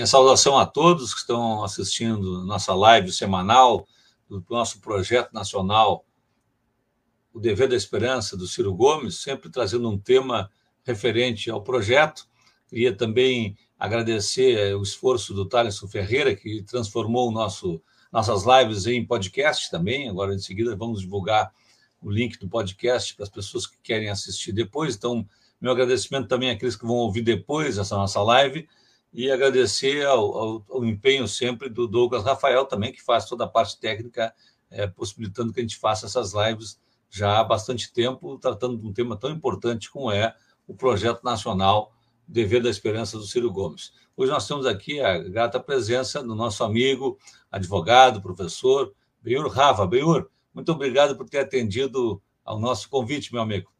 [0.00, 3.86] Minha saudação a todos que estão assistindo nossa live semanal
[4.30, 6.06] do nosso projeto nacional
[7.34, 10.50] O Dever da Esperança, do Ciro Gomes, sempre trazendo um tema
[10.84, 12.26] referente ao projeto.
[12.66, 17.78] Queria também agradecer o esforço do Thaleson Ferreira, que transformou o nosso,
[18.10, 20.08] nossas lives em podcast também.
[20.08, 21.52] Agora, em seguida, vamos divulgar
[22.00, 24.96] o link do podcast para as pessoas que querem assistir depois.
[24.96, 25.28] Então,
[25.60, 28.66] meu agradecimento também àqueles que vão ouvir depois essa nossa live
[29.12, 33.48] e agradecer ao, ao, ao empenho sempre do Douglas Rafael também, que faz toda a
[33.48, 34.32] parte técnica,
[34.70, 38.92] é, possibilitando que a gente faça essas lives já há bastante tempo, tratando de um
[38.92, 40.34] tema tão importante como é
[40.66, 41.92] o projeto nacional
[42.26, 43.92] Dever da Esperança do Ciro Gomes.
[44.16, 47.18] Hoje nós temos aqui a grata presença do nosso amigo,
[47.50, 49.84] advogado, professor, Benhur Rava.
[49.86, 53.72] Benhur, muito obrigado por ter atendido ao nosso convite, meu amigo.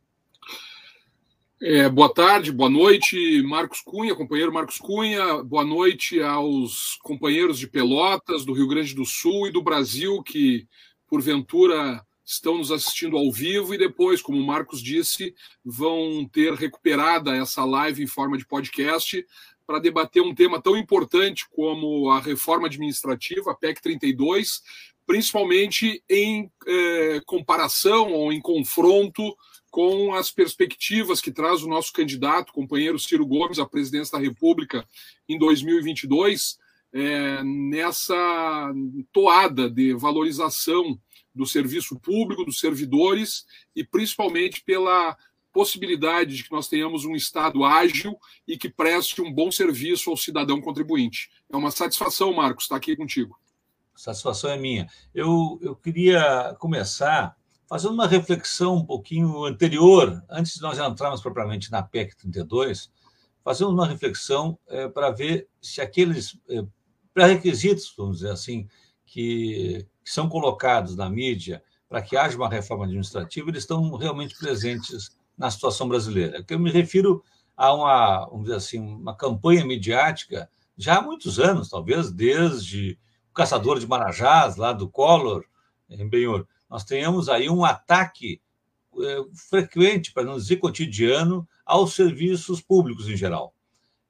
[1.63, 5.43] É, boa tarde, boa noite, Marcos Cunha, companheiro Marcos Cunha.
[5.43, 10.67] Boa noite aos companheiros de Pelotas, do Rio Grande do Sul e do Brasil que,
[11.07, 17.37] porventura, estão nos assistindo ao vivo e depois, como o Marcos disse, vão ter recuperada
[17.37, 19.23] essa live em forma de podcast
[19.67, 24.63] para debater um tema tão importante como a reforma administrativa, a PEC 32,
[25.07, 29.37] principalmente em eh, comparação ou em confronto
[29.71, 34.85] com as perspectivas que traz o nosso candidato, companheiro Ciro Gomes, à presidência da República
[35.29, 36.59] em 2022,
[36.93, 38.73] eh, nessa
[39.13, 40.99] toada de valorização
[41.33, 45.17] do serviço público, dos servidores e principalmente pela
[45.53, 50.17] possibilidade de que nós tenhamos um Estado ágil e que preste um bom serviço ao
[50.17, 51.31] cidadão contribuinte.
[51.49, 53.39] É uma satisfação, Marcos, estar aqui contigo
[54.01, 54.89] satisfação é minha.
[55.15, 57.37] Eu, eu queria começar
[57.71, 62.91] fazendo uma reflexão um pouquinho anterior, antes de nós entrarmos propriamente na PEC 32,
[63.45, 66.65] fazendo uma reflexão é, para ver se aqueles é,
[67.15, 68.67] pré-requisitos, vamos dizer assim,
[69.07, 74.37] que, que são colocados na mídia para que haja uma reforma administrativa, eles estão realmente
[74.37, 76.45] presentes na situação brasileira.
[76.51, 77.23] Eu me refiro
[77.57, 82.99] a uma, vamos dizer assim, uma campanha midiática já há muitos anos, talvez desde
[83.31, 85.45] o caçador de Marajás, lá do Collor,
[85.89, 88.41] em Benhor, nós tenhamos aí um ataque
[89.03, 93.55] é, frequente, para não dizer cotidiano, aos serviços públicos em geral.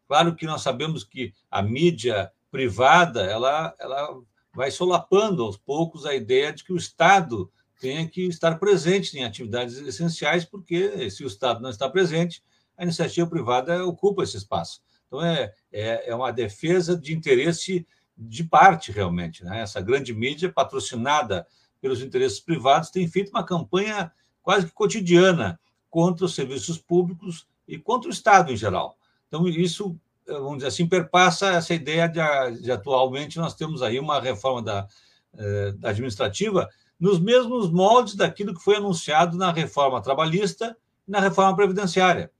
[0.06, 4.20] Claro que nós sabemos que a mídia privada ela, ela
[4.52, 7.50] vai solapando aos poucos a ideia de que o Estado
[7.80, 12.42] tenha que estar presente em atividades essenciais, porque se o Estado não está presente,
[12.76, 14.82] a iniciativa privada ocupa esse espaço.
[15.06, 19.44] Então, é, é, é uma defesa de interesse de parte, realmente.
[19.44, 19.60] Né?
[19.60, 21.46] Essa grande mídia, patrocinada
[21.80, 25.58] pelos interesses privados, tem feito uma campanha quase que cotidiana
[25.88, 28.96] contra os serviços públicos e contra o Estado em geral.
[29.28, 29.96] Então, isso,
[30.26, 34.62] eh, vamos dizer assim, perpassa essa ideia de, de atualmente nós temos aí uma reforma
[34.62, 34.88] da,
[35.36, 40.76] eh, da administrativa nos mesmos moldes daquilo que foi anunciado na reforma trabalhista
[41.08, 42.30] e na reforma previdenciária.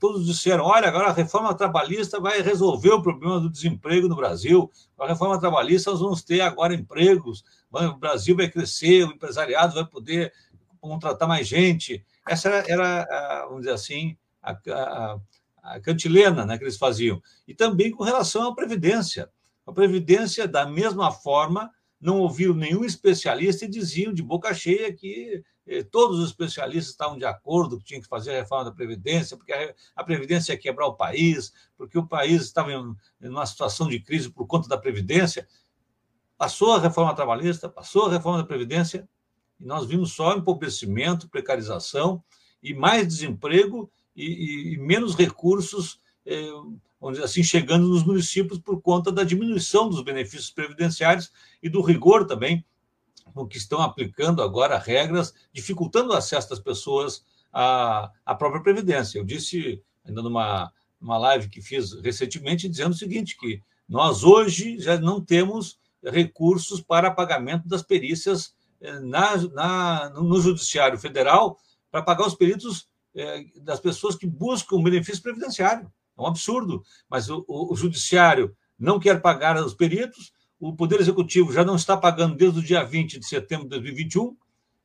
[0.00, 4.70] Todos disseram: olha, agora a reforma trabalhista vai resolver o problema do desemprego no Brasil.
[4.96, 9.74] Com a reforma trabalhista, nós vamos ter agora empregos, o Brasil vai crescer, o empresariado
[9.74, 10.32] vai poder
[10.80, 12.04] contratar mais gente.
[12.26, 15.20] Essa era, era vamos dizer assim, a, a,
[15.62, 17.22] a cantilena né, que eles faziam.
[17.46, 19.30] E também com relação à Previdência.
[19.66, 21.70] A Previdência, da mesma forma,
[22.00, 27.18] não ouviram nenhum especialista e diziam de boca cheia que eh, todos os especialistas estavam
[27.18, 29.52] de acordo que tinha que fazer a reforma da Previdência, porque
[29.94, 32.96] a Previdência ia quebrar o país, porque o país estava em
[33.28, 35.46] uma situação de crise por conta da Previdência.
[36.38, 39.06] Passou a reforma trabalhista, passou a reforma da Previdência,
[39.60, 42.22] e nós vimos só empobrecimento, precarização
[42.62, 46.50] e mais desemprego e, e, e menos recursos eh,
[47.00, 51.32] vamos dizer assim, chegando nos municípios por conta da diminuição dos benefícios previdenciários
[51.62, 52.64] e do rigor também
[53.34, 59.18] com que estão aplicando agora regras, dificultando o acesso das pessoas à, à própria Previdência.
[59.18, 64.78] Eu disse, ainda numa, numa live que fiz recentemente, dizendo o seguinte, que nós hoje
[64.80, 71.58] já não temos recursos para pagamento das perícias eh, na, na, no Judiciário Federal
[71.90, 75.90] para pagar os peritos eh, das pessoas que buscam benefício previdenciário.
[76.16, 76.82] É um absurdo.
[77.08, 81.76] Mas o, o, o judiciário não quer pagar os peritos, o Poder Executivo já não
[81.76, 84.36] está pagando desde o dia 20 de setembro de 2021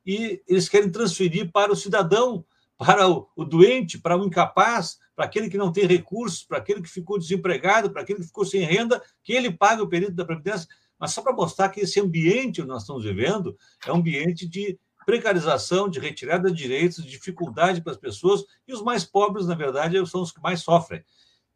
[0.06, 2.44] e eles querem transferir para o cidadão,
[2.76, 6.82] para o, o doente, para o incapaz, para aquele que não tem recursos, para aquele
[6.82, 10.24] que ficou desempregado, para aquele que ficou sem renda, que ele pague o período da
[10.24, 10.68] Previdência.
[11.04, 13.54] Mas só para mostrar que esse ambiente que nós estamos vivendo
[13.86, 18.72] é um ambiente de precarização, de retirada de direitos, de dificuldade para as pessoas, e
[18.72, 21.04] os mais pobres, na verdade, são os que mais sofrem.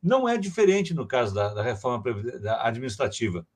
[0.03, 2.05] Não é diferente no caso da, da reforma
[2.61, 3.47] administrativa.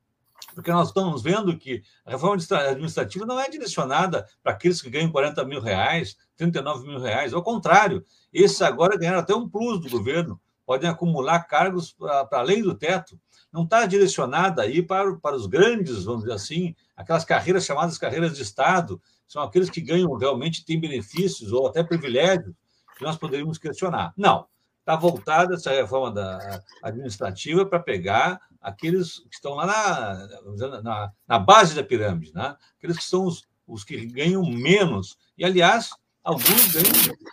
[0.55, 5.13] Porque nós estamos vendo que a reforma administrativa não é direcionada para aqueles que ganham
[5.13, 7.35] 40 mil reais, 39 mil reais.
[7.35, 8.03] Ao contrário,
[8.33, 13.21] esses agora ganharam até um plus do governo, podem acumular cargos para além do teto.
[13.53, 18.35] Não está direcionada aí para, para os grandes, vamos dizer assim, aquelas carreiras chamadas carreiras
[18.35, 22.55] de Estado, são aqueles que ganham realmente, têm benefícios ou até privilégios,
[22.97, 24.13] que nós poderíamos questionar.
[24.17, 24.47] Não,
[24.81, 31.39] está voltada essa reforma da administrativa para pegar aqueles que estão lá na, na, na,
[31.39, 32.57] base da pirâmide, né?
[32.79, 35.17] aqueles que são os, os que ganham menos.
[35.37, 35.91] E, aliás,
[36.23, 36.93] alguns ganham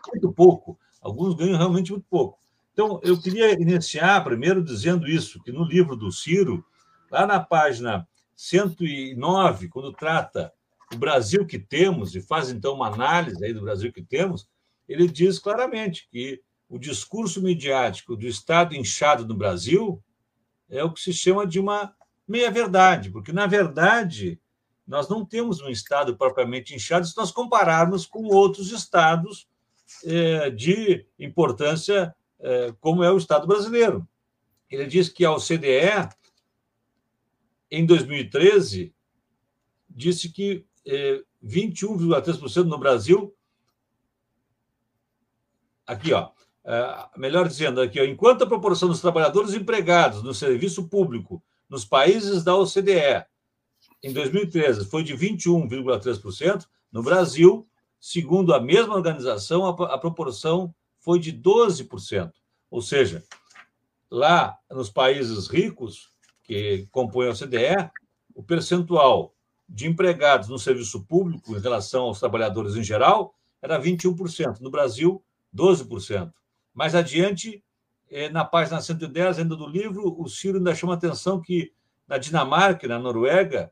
[0.10, 2.40] muito pouco, alguns ganham realmente muito pouco.
[2.82, 6.64] Então, eu queria iniciar primeiro dizendo isso, que no livro do Ciro,
[7.12, 10.54] lá na página 109, quando trata
[10.94, 14.48] o Brasil que temos, e faz então uma análise aí do Brasil que temos,
[14.88, 20.02] ele diz claramente que o discurso midiático do Estado inchado no Brasil
[20.70, 21.94] é o que se chama de uma
[22.26, 24.40] meia-verdade, porque, na verdade,
[24.88, 29.50] nós não temos um Estado propriamente inchado se nós compararmos com outros Estados
[30.06, 32.16] é, de importância,
[32.80, 34.08] como é o Estado brasileiro.
[34.70, 36.10] Ele diz que a OCDE,
[37.72, 38.94] em 2013,
[39.90, 43.36] disse que é, 21,3% no Brasil.
[45.86, 46.30] Aqui, ó,
[46.64, 52.44] é, melhor dizendo, aqui, enquanto a proporção dos trabalhadores empregados no serviço público nos países
[52.44, 53.26] da OCDE
[54.02, 57.68] em 2013 foi de 21,3%, no Brasil,
[58.00, 62.32] segundo a mesma organização, a, a proporção foi de 12%.
[62.70, 63.24] Ou seja,
[64.10, 66.10] lá nos países ricos
[66.44, 67.92] que compõem a OCDE,
[68.34, 69.36] o percentual
[69.68, 74.60] de empregados no serviço público em relação aos trabalhadores em geral era 21%.
[74.60, 75.24] No Brasil,
[75.56, 76.34] 12%.
[76.74, 77.64] Mais adiante,
[78.10, 81.72] eh, na página 110 ainda do livro, o Ciro ainda chama atenção que
[82.08, 83.72] na Dinamarca e na Noruega,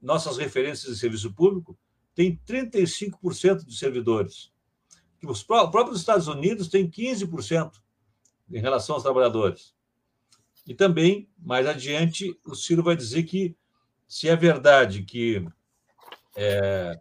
[0.00, 1.78] nossas referências de serviço público,
[2.14, 4.52] tem 35% de servidores.
[5.22, 7.72] Os próprios Estados Unidos têm 15%
[8.50, 9.74] em relação aos trabalhadores.
[10.66, 13.56] E também, mais adiante, o Ciro vai dizer que,
[14.06, 15.46] se é verdade que
[16.36, 16.98] é,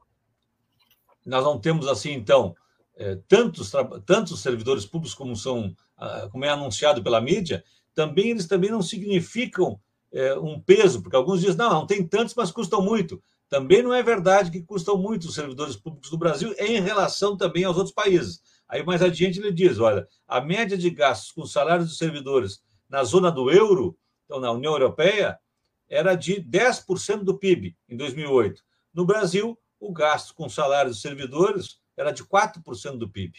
[1.25, 2.55] nós não temos assim, então,
[2.95, 3.71] é, tantos,
[4.05, 7.61] tantos servidores públicos como são ah, como é anunciado pela mídia,
[7.93, 9.77] também eles também não significam
[10.13, 13.21] é, um peso, porque alguns dizem, não, não tem tantos, mas custam muito.
[13.49, 17.63] Também não é verdade que custam muito os servidores públicos do Brasil em relação também
[17.63, 18.41] aos outros países.
[18.67, 23.03] Aí mais adiante ele diz, olha, a média de gastos com salários dos servidores na
[23.03, 25.39] zona do euro, então na União Europeia,
[25.89, 28.61] era de 10% do PIB em 2008.
[28.93, 33.33] No Brasil, o gasto com salários dos servidores era de 4% do PIB.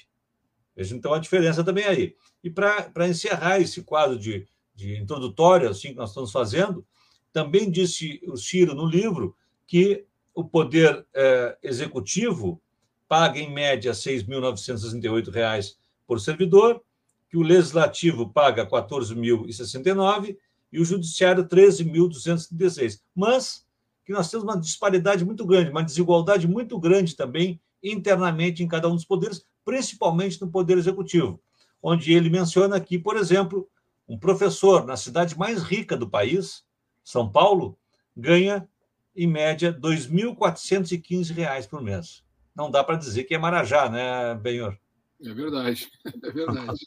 [0.74, 2.16] Veja então a diferença também aí.
[2.42, 6.84] E para encerrar esse quadro de, de introdutório, assim que nós estamos fazendo,
[7.32, 9.36] também disse o Ciro no livro
[9.70, 12.60] que o poder é, executivo
[13.06, 15.76] paga em média R$ 6.968
[16.08, 16.82] por servidor,
[17.28, 20.36] que o legislativo paga R$ 14.069
[20.72, 23.00] e o judiciário R$ 13.236.
[23.14, 23.64] Mas
[24.04, 28.88] que nós temos uma disparidade muito grande, uma desigualdade muito grande também internamente em cada
[28.88, 31.40] um dos poderes, principalmente no poder executivo,
[31.80, 33.70] onde ele menciona aqui, por exemplo,
[34.08, 36.64] um professor na cidade mais rica do país,
[37.04, 37.78] São Paulo,
[38.16, 38.68] ganha
[39.14, 42.22] em média R$ 2.415 por mês.
[42.54, 44.76] Não dá para dizer que é Marajá, né, Benhor?
[45.22, 45.88] É verdade,
[46.24, 46.78] é verdade.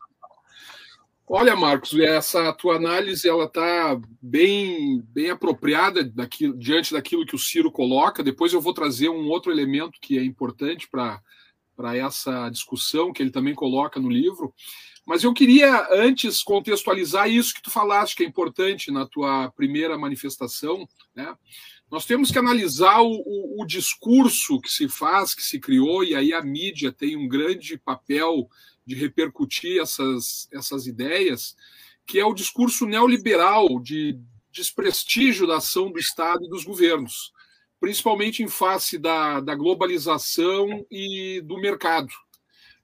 [1.25, 6.03] Olha, Marcos, essa tua análise ela está bem, bem apropriada
[6.58, 8.22] diante daquilo que o Ciro coloca.
[8.22, 13.32] Depois eu vou trazer um outro elemento que é importante para essa discussão que ele
[13.32, 14.53] também coloca no livro.
[15.06, 19.98] Mas eu queria antes contextualizar isso que tu falaste, que é importante na tua primeira
[19.98, 20.88] manifestação.
[21.15, 21.34] Né?
[21.93, 26.15] Nós temos que analisar o, o, o discurso que se faz, que se criou, e
[26.15, 28.50] aí a mídia tem um grande papel
[28.83, 31.55] de repercutir essas, essas ideias,
[32.03, 34.19] que é o discurso neoliberal de
[34.51, 37.31] desprestígio da ação do Estado e dos governos,
[37.79, 42.12] principalmente em face da, da globalização e do mercado.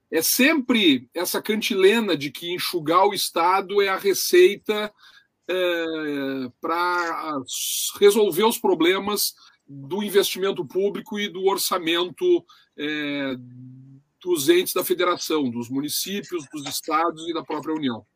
[0.08, 4.94] É sempre essa cantilena de que enxugar o Estado é a receita
[5.50, 7.42] é, para
[7.98, 9.34] resolver os problemas
[9.66, 12.44] do investimento público e do orçamento
[12.78, 13.36] é,
[14.22, 18.06] dos entes da federação, dos municípios, dos estados e da própria União.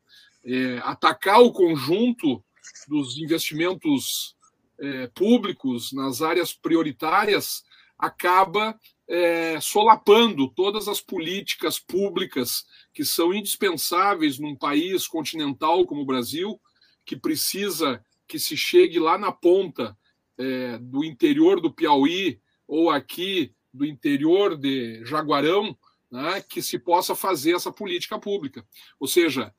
[0.45, 2.43] É, atacar o conjunto
[2.87, 4.35] dos investimentos
[4.79, 7.63] é, públicos nas áreas prioritárias
[7.97, 8.77] acaba
[9.07, 16.59] é, solapando todas as políticas públicas que são indispensáveis num país continental como o Brasil,
[17.05, 19.97] que precisa que se chegue lá na ponta
[20.37, 25.77] é, do interior do Piauí ou aqui do interior de Jaguarão,
[26.09, 28.65] né, que se possa fazer essa política pública.
[28.99, 29.53] Ou seja,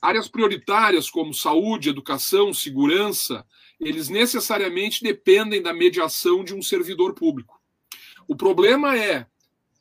[0.00, 3.44] áreas prioritárias como saúde, educação, segurança,
[3.80, 7.60] eles necessariamente dependem da mediação de um servidor público.
[8.28, 9.26] O problema é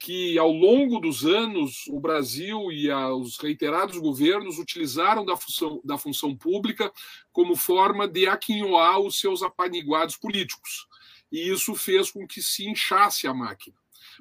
[0.01, 5.95] que, ao longo dos anos, o Brasil e os reiterados governos utilizaram da função, da
[5.95, 6.91] função pública
[7.31, 10.87] como forma de aquinhoar os seus apaniguados políticos.
[11.31, 13.75] E isso fez com que se inchasse a máquina.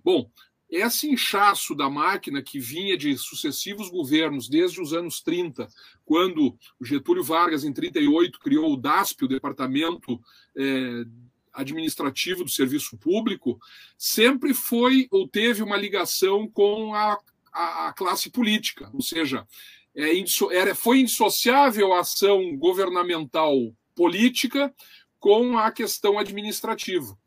[0.05, 0.31] Bom,
[0.69, 5.67] esse inchaço da máquina que vinha de sucessivos governos desde os anos 30,
[6.05, 10.21] quando Getúlio Vargas, em 38, criou o DASP, o Departamento
[10.55, 11.05] é,
[11.53, 13.59] administrativo do serviço público
[13.99, 17.19] sempre foi ou teve uma ligação com a,
[17.53, 19.47] a, classe política, ou seja,
[19.95, 20.11] é,
[20.53, 23.55] era, foi indissociável a ação governamental
[23.95, 24.73] política
[25.19, 27.19] com a questão administrativa.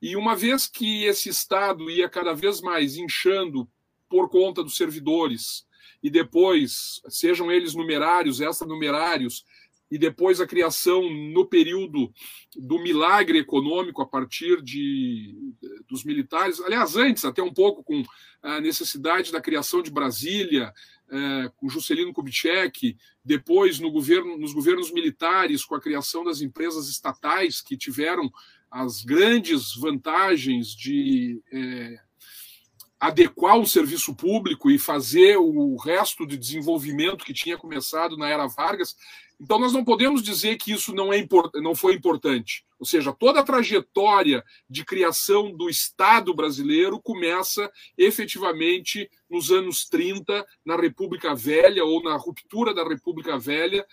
[0.00, 3.68] E uma vez que esse Estado ia cada vez mais inchando
[4.08, 5.66] por conta dos servidores,
[6.02, 9.44] e depois, sejam eles numerários, extranumerários,
[9.92, 12.10] e depois a criação no período
[12.56, 15.52] do milagre econômico a partir de,
[15.86, 18.02] dos militares, aliás, antes até um pouco com
[18.42, 20.72] a necessidade da criação de Brasília,
[21.10, 26.88] é, com Juscelino Kubitschek, depois no governo, nos governos militares, com a criação das empresas
[26.88, 28.32] estatais que tiveram
[28.70, 32.00] as grandes vantagens de é,
[33.02, 38.46] adequar o serviço público e fazer o resto de desenvolvimento que tinha começado na era
[38.46, 38.94] Vargas,
[39.42, 42.64] então, nós não podemos dizer que isso não, é não foi importante.
[42.78, 47.68] Ou seja, toda a trajetória de criação do Estado brasileiro começa
[47.98, 53.84] efetivamente nos anos 30, na República Velha ou na ruptura da República Velha,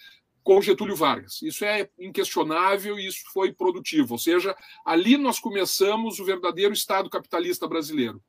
[0.49, 1.43] com Getúlio Vargas.
[1.43, 4.15] Isso é inquestionável e isso foi produtivo.
[4.15, 8.19] Ou seja, ali nós começamos o verdadeiro Estado capitalista brasileiro.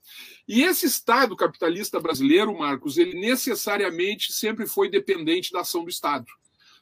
[0.46, 6.26] E esse Estado capitalista brasileiro, Marcos, ele necessariamente sempre foi dependente da ação do Estado.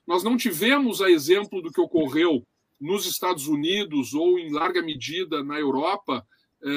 [0.04, 2.45] Nós não tivemos, a exemplo do que ocorreu
[2.80, 6.26] nos Estados Unidos ou, em larga medida, na Europa,
[6.64, 6.68] é,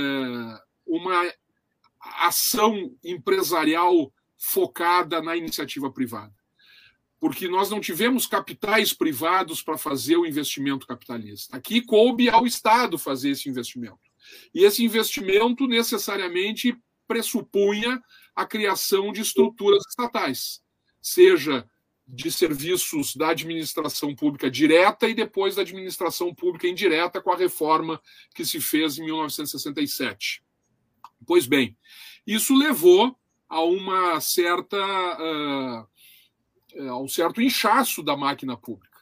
[0.85, 1.33] uma
[1.99, 6.40] ação empresarial focada na iniciativa privada.
[7.21, 11.55] Porque nós não tivemos capitais privados para fazer o investimento capitalista.
[11.55, 14.11] Aqui coube ao Estado fazer esse investimento.
[14.53, 16.75] E esse investimento necessariamente
[17.07, 18.01] pressupunha
[18.35, 20.61] a criação de estruturas estatais,
[21.01, 21.69] seja
[22.07, 28.01] de serviços da administração pública direta e depois da administração pública indireta com a reforma
[28.35, 30.43] que se fez em 1967.
[31.25, 31.77] Pois bem,
[32.25, 33.15] isso levou
[33.47, 35.87] a uma certa uh,
[36.77, 38.99] a um certo inchaço da máquina pública,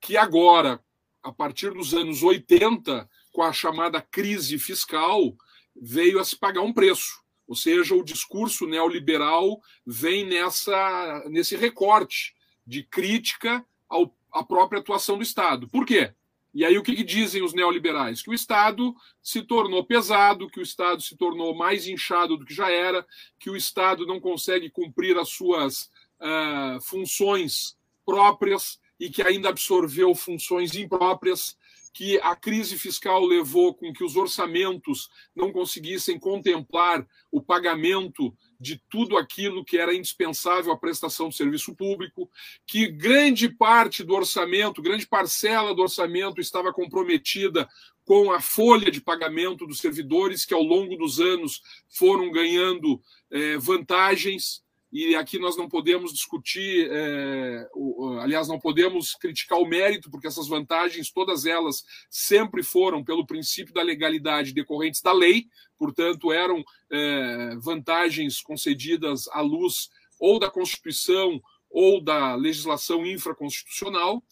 [0.00, 0.82] que agora,
[1.22, 5.34] a partir dos anos 80, com a chamada crise fiscal,
[5.80, 7.22] veio a se pagar um preço.
[7.46, 12.34] Ou seja, o discurso neoliberal vem nessa, nesse recorte
[12.66, 15.68] de crítica ao, à própria atuação do Estado.
[15.68, 16.12] Por quê?
[16.52, 18.22] E aí o que, que, dizem os neoliberais?
[18.22, 22.54] Que o Estado se tornou pesado, que o Estado se tornou mais inchado do que
[22.54, 23.06] já era,
[23.38, 30.14] que o Estado não consegue cumprir as suas uh, funções próprias e que ainda absorveu
[30.14, 31.56] funções impróprias,
[31.92, 38.80] que a crise fiscal levou com que os orçamentos não conseguissem contemplar o pagamento de
[38.88, 42.30] tudo aquilo que era indispensável à prestação do serviço público,
[42.66, 47.68] que grande parte do orçamento, grande parcela do orçamento estava comprometida
[48.04, 53.58] com a folha de pagamento dos servidores, que ao longo dos anos foram ganhando eh,
[53.58, 60.10] vantagens e aqui nós não podemos discutir, é, o, aliás, não podemos criticar o mérito,
[60.10, 65.46] porque essas vantagens, todas elas, sempre foram pelo princípio da legalidade decorrentes da lei,
[65.78, 71.40] portanto, eram é, vantagens concedidas à luz ou da Constituição
[71.70, 74.22] ou da legislação infraconstitucional.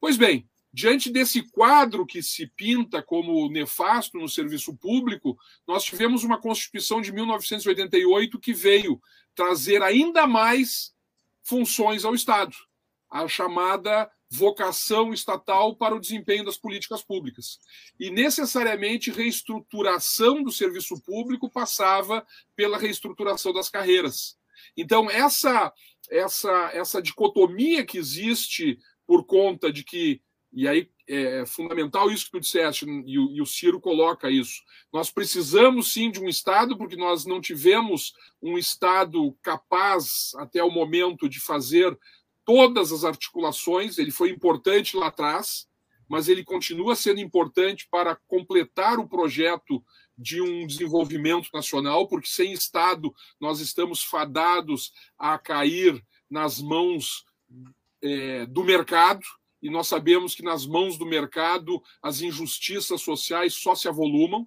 [0.00, 5.36] Pois bem, Diante desse quadro que se pinta como nefasto no serviço público,
[5.68, 8.98] nós tivemos uma Constituição de 1988 que veio
[9.34, 10.92] trazer ainda mais
[11.42, 12.54] funções ao Estado,
[13.10, 17.58] a chamada vocação estatal para o desempenho das políticas públicas.
[18.00, 24.38] E necessariamente reestruturação do serviço público passava pela reestruturação das carreiras.
[24.76, 25.72] Então essa
[26.10, 32.32] essa essa dicotomia que existe por conta de que E aí é fundamental isso que
[32.32, 34.62] tu disseste, e o, e o Ciro coloca isso.
[34.92, 40.70] Nós precisamos sim de um Estado, porque nós não tivemos um Estado capaz, até o
[40.70, 41.98] momento, de fazer
[42.44, 43.98] todas as articulações.
[43.98, 45.66] Ele foi importante lá atrás,
[46.08, 49.82] mas ele continua sendo importante para completar o projeto
[50.16, 57.24] de um desenvolvimento nacional, porque sem Estado nós estamos fadados a cair nas mãos
[58.02, 59.24] é, do mercado
[59.62, 64.46] e nós sabemos que nas mãos do mercado as injustiças sociais só se avolumam,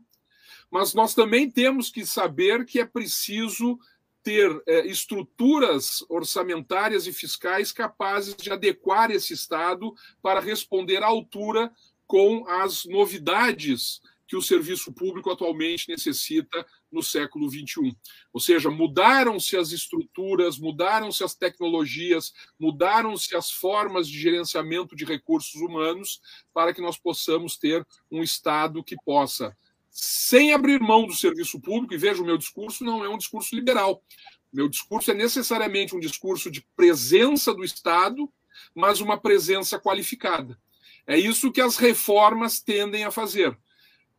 [0.70, 3.80] mas nós também temos que saber que é preciso
[4.22, 11.72] ter é, estruturas orçamentárias e fiscais capazes de adequar esse Estado para responder à altura
[12.08, 17.96] com as novidades que o serviço público atualmente necessita no século XXI.
[18.34, 25.62] Ou seja, mudaram-se as estruturas, mudaram-se as tecnologias, mudaram-se as formas de gerenciamento de recursos
[25.62, 26.22] humanos
[26.54, 29.56] para que nós possamos ter um Estado que possa,
[29.92, 33.56] sem abrir mão do serviço público, e veja, o meu discurso não é um discurso
[33.56, 34.04] liberal.
[34.52, 38.32] Meu discurso é necessariamente um discurso de presença do Estado,
[38.74, 40.58] mas uma presença qualificada.
[41.06, 43.56] É isso que as reformas tendem a fazer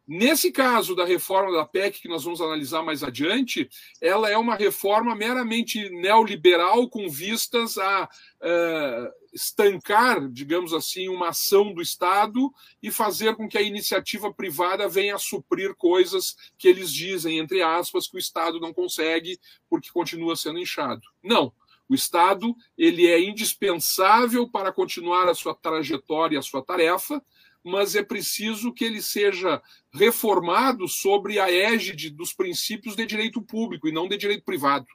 [0.06, 3.68] Nesse caso da reforma da PEC, que nós vamos analisar mais adiante,
[4.00, 11.74] ela é uma reforma meramente neoliberal com vistas a uh, estancar, digamos assim, uma ação
[11.74, 16.92] do Estado e fazer com que a iniciativa privada venha a suprir coisas que eles
[16.92, 21.02] dizem, entre aspas, que o Estado não consegue porque continua sendo inchado.
[21.20, 21.52] Não.
[21.88, 27.22] O Estado ele é indispensável para continuar a sua trajetória, a sua tarefa,
[27.66, 29.60] mas é preciso que ele seja
[29.92, 34.86] reformado sobre a égide dos princípios de direito público e não de direito privado.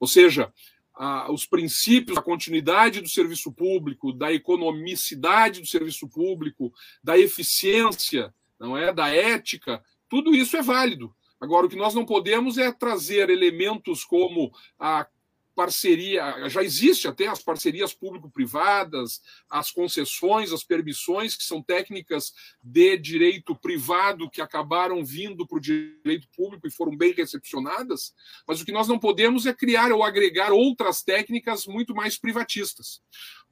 [0.00, 0.52] Ou seja,
[0.94, 8.34] a, os princípios da continuidade do serviço público, da economicidade do serviço público, da eficiência,
[8.58, 11.14] não é, da ética, tudo isso é válido.
[11.40, 15.06] Agora, o que nós não podemos é trazer elementos como a
[15.54, 22.96] parceria, já existe até as parcerias público-privadas, as concessões, as permissões, que são técnicas de
[22.98, 28.12] direito privado que acabaram vindo para o direito público e foram bem recepcionadas,
[28.46, 33.00] mas o que nós não podemos é criar ou agregar outras técnicas muito mais privatistas.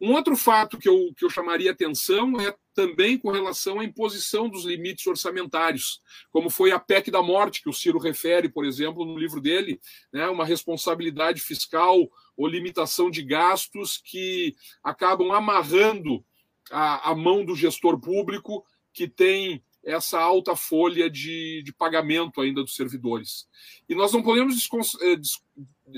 [0.02, 4.48] Um outro fato que eu, que eu chamaria atenção é também com relação à imposição
[4.48, 6.00] dos limites orçamentários,
[6.32, 9.80] como foi a PEC da morte, que o Ciro refere, por exemplo, no livro dele,
[10.12, 11.96] né, uma responsabilidade fiscal
[12.36, 16.24] ou limitação de gastos que acabam amarrando
[16.72, 22.62] a, a mão do gestor público que tem essa alta folha de, de pagamento ainda
[22.62, 23.46] dos servidores.
[23.88, 24.68] E nós não podemos
[25.00, 25.16] eh,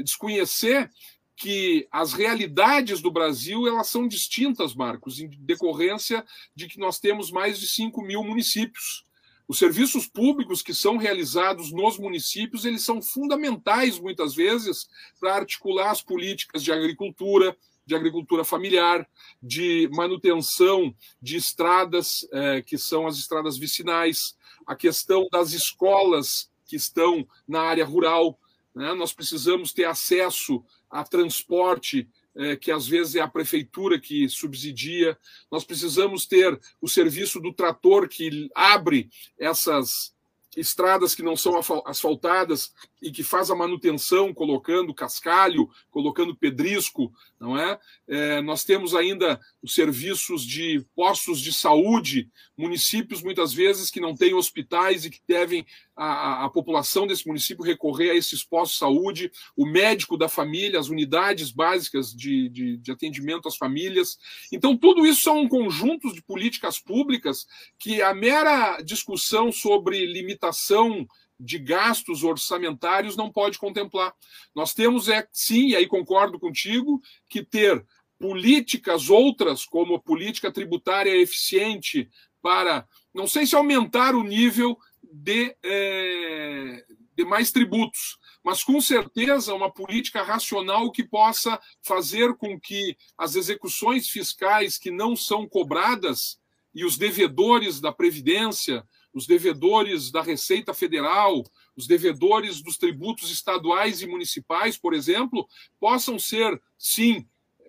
[0.02, 0.90] desconhecer
[1.36, 7.30] que as realidades do Brasil elas são distintas, Marcos, em decorrência de que nós temos
[7.30, 9.04] mais de 5 mil municípios.
[9.46, 14.88] Os serviços públicos que são realizados nos municípios, eles são fundamentais, muitas vezes,
[15.20, 19.06] para articular as políticas de agricultura, de agricultura familiar,
[19.42, 24.34] de manutenção de estradas, eh, que são as estradas vicinais,
[24.66, 28.38] a questão das escolas que estão na área rural.
[28.74, 28.94] Né?
[28.94, 30.64] Nós precisamos ter acesso
[30.94, 35.18] a transporte, é, que às vezes é a prefeitura que subsidia.
[35.50, 40.14] Nós precisamos ter o serviço do trator que abre essas
[40.56, 42.72] estradas que não são asfaltadas
[43.04, 47.78] e que faz a manutenção colocando cascalho, colocando pedrisco, não é?
[48.08, 48.40] é?
[48.40, 54.32] Nós temos ainda os serviços de postos de saúde, municípios muitas vezes que não têm
[54.32, 59.30] hospitais e que devem a, a, população desse município recorrer a esses postos de saúde,
[59.54, 64.18] o médico da família, as unidades básicas de, de, de atendimento às famílias.
[64.50, 67.46] Então, tudo isso são conjuntos de políticas públicas
[67.78, 71.06] que a mera discussão sobre limitação
[71.38, 74.14] de gastos orçamentários não pode contemplar.
[74.54, 77.84] Nós temos, é sim, e aí concordo contigo, que ter
[78.18, 82.08] políticas outras, como a política tributária eficiente,
[82.40, 86.84] para, não sei se aumentar o nível de, é,
[87.16, 93.34] de mais tributos, mas com certeza uma política racional que possa fazer com que as
[93.34, 96.38] execuções fiscais que não são cobradas
[96.74, 101.44] e os devedores da Previdência, os devedores da Receita Federal,
[101.76, 105.48] os devedores dos tributos estaduais e municipais, por exemplo,
[105.78, 107.24] possam ser, sim,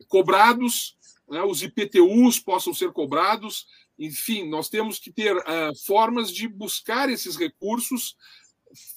[0.08, 0.98] cobrados,
[1.30, 3.68] né, os IPTUs possam ser cobrados.
[3.98, 8.18] Enfim, nós temos que ter uh, formas de buscar esses recursos,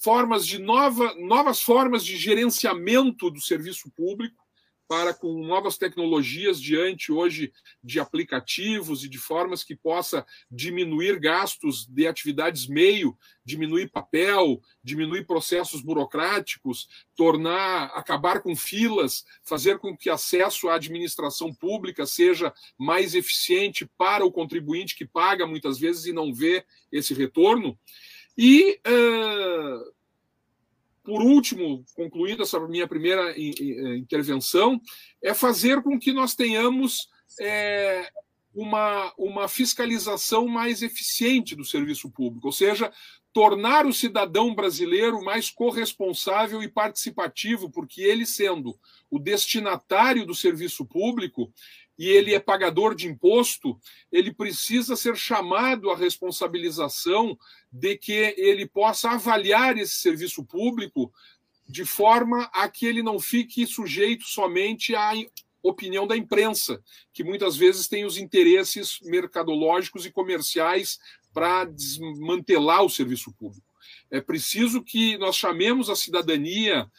[0.01, 4.43] formas de nova, novas formas de gerenciamento do serviço público,
[4.89, 11.85] para, com novas tecnologias, diante hoje de aplicativos e de formas que possa diminuir gastos
[11.85, 20.09] de atividades meio, diminuir papel, diminuir processos burocráticos, tornar, acabar com filas, fazer com que
[20.09, 26.11] acesso à administração pública seja mais eficiente para o contribuinte que paga muitas vezes e
[26.11, 27.77] não vê esse retorno.
[28.35, 29.98] E uh,
[31.09, 33.33] por último, concluindo essa minha primeira
[33.97, 34.79] intervenção,
[35.23, 37.07] é fazer com que nós tenhamos
[37.41, 38.11] é,
[38.53, 42.93] uma, uma fiscalização mais eficiente do serviço público, ou seja,
[43.33, 48.77] tornar o cidadão brasileiro mais corresponsável e participativo, porque ele, sendo
[49.09, 51.51] o destinatário do serviço público,
[51.99, 53.77] e ele é pagador de imposto,
[54.09, 57.37] ele precisa ser chamado à responsabilização
[57.69, 61.11] de que ele possa avaliar esse serviço público
[61.67, 65.11] de forma a que ele não fique sujeito somente à
[65.61, 66.81] opinião da imprensa,
[67.11, 70.99] que muitas vezes tem os interesses mercadológicos e comerciais
[71.33, 73.67] para desmantelar o serviço público.
[74.09, 76.89] É preciso que nós chamemos a cidadania,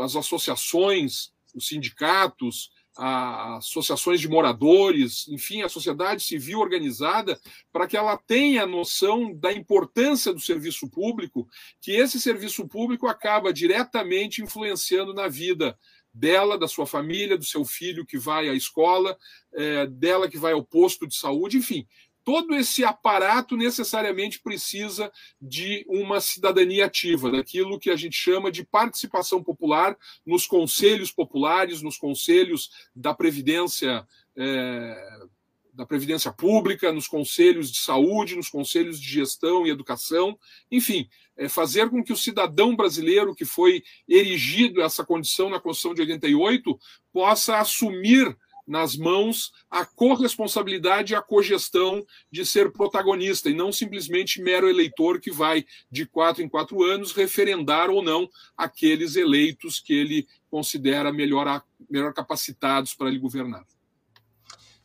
[0.00, 7.38] as associações, os sindicatos, associações de moradores, enfim, a sociedade civil organizada,
[7.72, 11.48] para que ela tenha noção da importância do serviço público,
[11.80, 15.76] que esse serviço público acaba diretamente influenciando na vida
[16.16, 19.16] dela, da sua família, do seu filho que vai à escola,
[19.54, 21.86] é, dela que vai ao posto de saúde, enfim,
[22.26, 28.64] todo esse aparato necessariamente precisa de uma cidadania ativa, daquilo que a gente chama de
[28.64, 34.04] participação popular nos conselhos populares, nos conselhos da previdência.
[34.36, 35.26] É,
[35.72, 40.38] da Previdência Pública, nos conselhos de saúde, nos conselhos de gestão e educação,
[40.72, 45.92] enfim, é fazer com que o cidadão brasileiro que foi erigido essa condição na Constituição
[45.94, 46.78] de 88
[47.12, 48.34] possa assumir
[48.66, 55.20] nas mãos a corresponsabilidade e a cogestão de ser protagonista e não simplesmente mero eleitor
[55.20, 61.12] que vai de quatro em quatro anos referendar ou não aqueles eleitos que ele considera
[61.12, 63.64] melhor, melhor capacitados para lhe governar.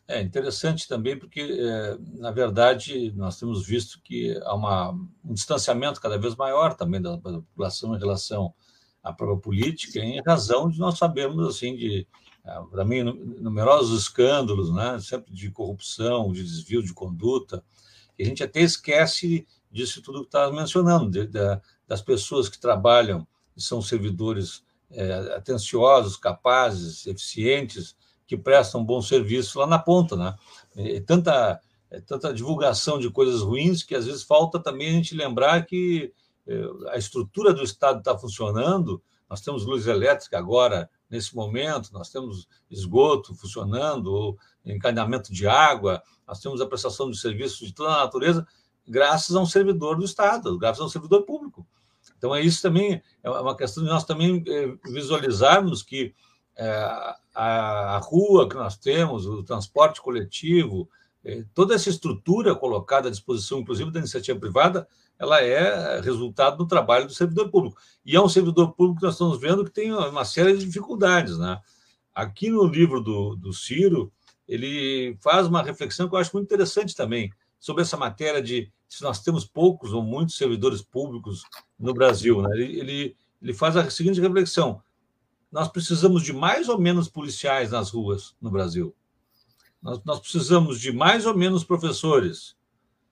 [0.06, 4.90] É interessante também porque, é, na verdade, nós temos visto que há uma,
[5.24, 8.52] um distanciamento cada vez maior também da, população em relação
[9.02, 12.06] à própria política, em razão de nós sabermos assim de
[12.70, 13.02] para mim,
[13.40, 17.64] numerosos escândalos, né, sempre de corrupção, de desvio de conduta,
[18.18, 22.58] e a gente até esquece disso tudo que está mencionando, de, de, das pessoas que
[22.58, 23.26] trabalham
[23.56, 30.34] e são servidores é, atenciosos, capazes, eficientes, que prestam bom serviço lá na ponta, né?
[30.76, 35.14] E tanta, é, tanta divulgação de coisas ruins que às vezes falta também a gente
[35.14, 36.12] lembrar que
[36.46, 39.02] é, a estrutura do Estado está funcionando.
[39.28, 46.40] Nós temos luz elétrica agora nesse momento, nós temos esgoto funcionando, encadeamento de água, nós
[46.40, 48.46] temos a prestação de serviços de toda a natureza,
[48.88, 51.66] graças a um servidor do Estado, graças a um servidor público.
[52.16, 56.14] Então, é isso também, é uma questão de nós também é, visualizarmos que
[56.56, 56.66] é,
[57.34, 60.88] a, a rua que nós temos, o transporte coletivo,
[61.54, 64.86] toda essa estrutura colocada à disposição, inclusive da iniciativa privada,
[65.18, 67.76] ela é resultado do trabalho do servidor público.
[68.04, 71.38] E é um servidor público que nós estamos vendo que tem uma série de dificuldades.
[71.38, 71.60] Né?
[72.14, 74.12] Aqui no livro do, do Ciro,
[74.48, 79.02] ele faz uma reflexão que eu acho muito interessante também, sobre essa matéria de se
[79.02, 81.44] nós temos poucos ou muitos servidores públicos
[81.78, 82.42] no Brasil.
[82.42, 82.48] Né?
[82.54, 84.82] Ele, ele, ele faz a seguinte reflexão:
[85.50, 88.92] nós precisamos de mais ou menos policiais nas ruas no Brasil.
[89.82, 92.56] Nós, nós precisamos de mais ou menos professores,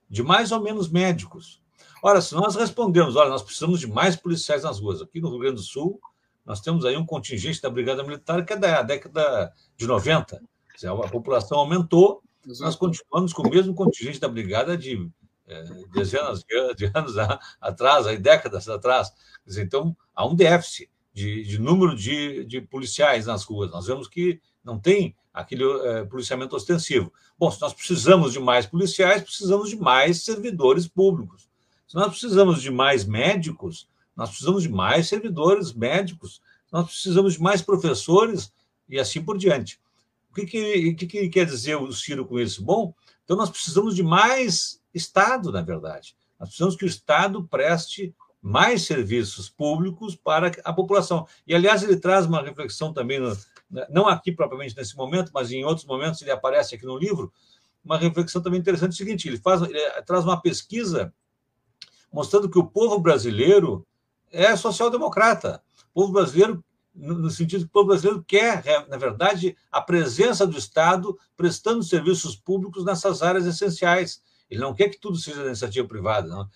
[0.08, 1.60] de mais ou menos médicos.
[2.02, 5.40] Ora, se nós respondemos, olha, nós precisamos de mais policiais nas ruas, aqui no Rio
[5.40, 6.00] Grande do Sul,
[6.46, 10.40] nós temos aí um contingente da Brigada Militar que é da década de 90.
[10.82, 15.10] A população aumentou, nós continuamos com o mesmo contingente da Brigada de
[15.46, 16.44] é, dezenas
[16.76, 17.14] de anos
[17.60, 19.12] atrás, aí, décadas atrás.
[19.44, 23.70] Dizer, então, há um déficit de, de número de, de, policiais nas ruas.
[23.70, 27.12] Nós vemos que não tem aquele é, policiamento ostensivo.
[27.38, 31.48] Bom, se nós precisamos de mais policiais, precisamos de mais servidores públicos.
[31.86, 37.42] Se nós precisamos de mais médicos, nós precisamos de mais servidores médicos, nós precisamos de
[37.42, 38.52] mais professores
[38.88, 39.80] e assim por diante.
[40.30, 42.62] O que, que, que, que quer dizer o Ciro com isso?
[42.62, 42.94] Bom,
[43.24, 46.16] então nós precisamos de mais Estado, na verdade.
[46.38, 51.26] Nós precisamos que o Estado preste mais serviços públicos para a população.
[51.46, 53.36] E, aliás, ele traz uma reflexão também, no,
[53.88, 57.32] não aqui propriamente nesse momento, mas em outros momentos ele aparece aqui no livro,
[57.84, 61.12] uma reflexão também interessante, é o seguinte, ele, faz, ele traz uma pesquisa
[62.12, 63.86] mostrando que o povo brasileiro
[64.30, 65.62] é social-democrata.
[65.94, 70.58] O povo brasileiro no, sentido que o povo brasileiro quer, na verdade, a presença do
[70.58, 74.22] Estado prestando serviços públicos nessas áreas essenciais.
[74.50, 76.28] Ele não quer que tudo seja iniciativa privada.
[76.28, 76.48] Não.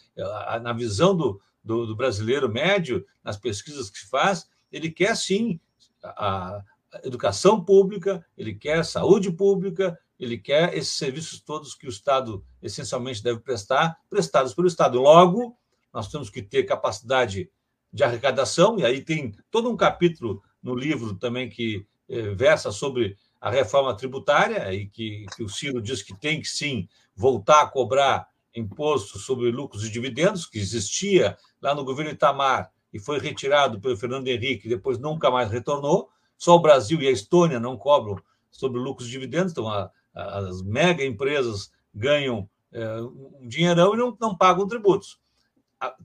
[0.60, 5.60] Na visão do, do, do brasileiro médio, nas pesquisas que se faz, ele quer sim
[6.02, 6.60] a,
[7.02, 13.22] educação pública, ele quer saúde pública, ele quer esses serviços todos que o Estado essencialmente
[13.22, 15.00] deve prestar, prestados pelo Estado.
[15.00, 15.56] Logo,
[15.92, 17.50] nós temos que ter capacidade
[17.92, 23.16] de arrecadação, e aí tem todo um capítulo no livro também que eh, versa sobre
[23.40, 27.66] a reforma tributária, e que, que o Ciro diz que tem que sim voltar a
[27.66, 33.80] cobrar imposto sobre lucros e dividendos, que existia lá no governo Itamar e foi retirado
[33.80, 36.08] pelo Fernando Henrique, depois nunca mais retornou.
[36.36, 40.38] Só o Brasil e a Estônia não cobram sobre lucros e dividendos, então a, a,
[40.38, 45.18] as mega empresas ganham é, um dinheirão e não, não pagam tributos.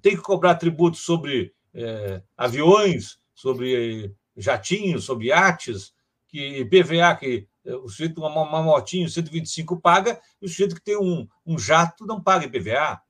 [0.01, 5.93] Tem que cobrar tributos sobre é, aviões, sobre jatinhos, sobre iates,
[6.27, 10.81] que PVA, que é, o sujeito uma, uma motinho 125 paga, e o sujeito que
[10.81, 13.01] tem um, um jato não paga IPVA.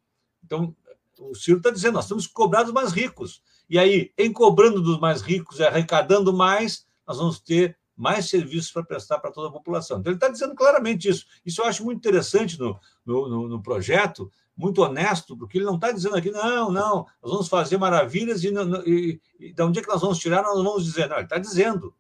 [0.44, 0.76] Então,
[1.20, 3.42] o Ciro está dizendo, nós temos que cobrar dos mais ricos.
[3.70, 8.84] E aí, em cobrando dos mais ricos arrecadando mais, nós vamos ter mais serviços para
[8.84, 10.00] prestar para toda a população.
[10.00, 11.26] Então, ele está dizendo claramente isso.
[11.44, 15.92] Isso eu acho muito interessante no, no, no projeto, muito honesto, porque ele não está
[15.92, 18.54] dizendo aqui, não, não, nós vamos fazer maravilhas e,
[18.86, 21.10] e, e de onde é que nós vamos tirar, nós vamos dizer.
[21.10, 21.96] Não, ele está dizendo.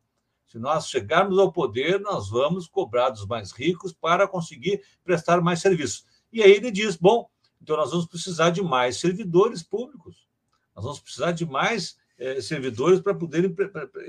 [0.45, 5.59] Se nós chegarmos ao poder, nós vamos cobrar dos mais ricos para conseguir prestar mais
[5.59, 6.05] serviços.
[6.31, 7.27] E aí ele diz: bom,
[7.59, 10.27] então nós vamos precisar de mais servidores públicos.
[10.75, 13.55] Nós vamos precisar de mais é, servidores para poderem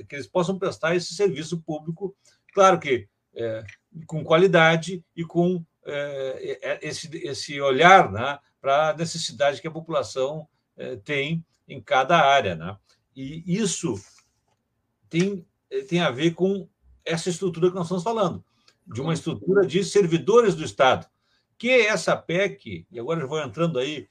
[0.08, 2.14] que eles possam prestar esse serviço público,
[2.52, 3.64] claro que é,
[4.06, 10.46] com qualidade e com é, esse, esse olhar né, para a necessidade que a população
[11.04, 12.54] tem em cada área.
[12.56, 12.76] Né?
[13.14, 14.02] E isso
[15.10, 15.46] tem,
[15.88, 16.66] tem a ver com
[17.04, 18.42] essa estrutura que nós estamos falando,
[18.86, 21.06] de uma estrutura de servidores do Estado,
[21.58, 24.08] que essa PEC, e agora eu vou entrando aí,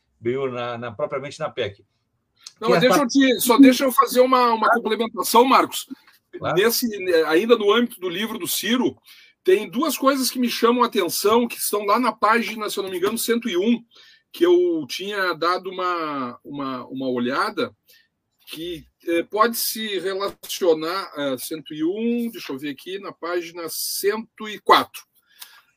[0.52, 1.84] na, na, propriamente na PEC,
[2.60, 5.88] não, mas deixa eu te, só deixa eu fazer uma, uma complementação, Marcos.
[6.38, 6.56] Claro.
[6.56, 6.86] Nesse,
[7.26, 8.96] ainda no âmbito do livro do Ciro,
[9.44, 12.84] tem duas coisas que me chamam a atenção, que estão lá na página, se eu
[12.84, 13.84] não me engano, 101,
[14.32, 17.76] que eu tinha dado uma, uma, uma olhada,
[18.48, 25.04] que eh, pode se relacionar a 101, deixa eu ver aqui, na página 104.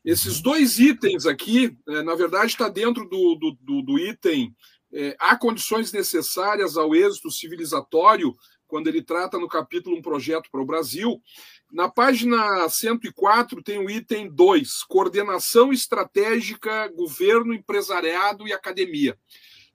[0.04, 0.42] Esses uhum.
[0.42, 4.54] dois itens aqui, eh, na verdade, está dentro do, do, do, do item
[4.92, 8.34] é, há condições necessárias ao êxito civilizatório,
[8.66, 11.20] quando ele trata no capítulo Um Projeto para o Brasil.
[11.70, 19.18] Na página 104 tem o item 2, Coordenação Estratégica, Governo, Empresariado e Academia.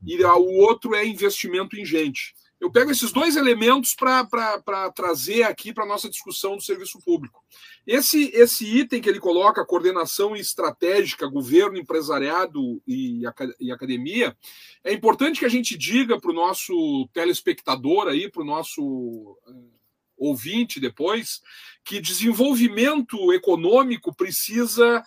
[0.06, 2.34] E o outro é Investimento em Gente.
[2.60, 7.44] Eu pego esses dois elementos para trazer aqui para a nossa discussão do serviço público.
[7.86, 13.22] Esse, esse item que ele coloca, coordenação estratégica, governo, empresariado e,
[13.60, 14.36] e academia,
[14.84, 19.78] é importante que a gente diga para o nosso telespectador aí, para o nosso uh,
[20.18, 21.42] ouvinte depois,
[21.86, 25.04] que desenvolvimento econômico precisa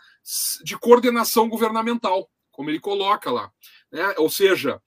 [0.63, 3.51] de coordenação governamental, como ele coloca lá.
[3.91, 4.15] Né?
[4.19, 4.81] Ou seja,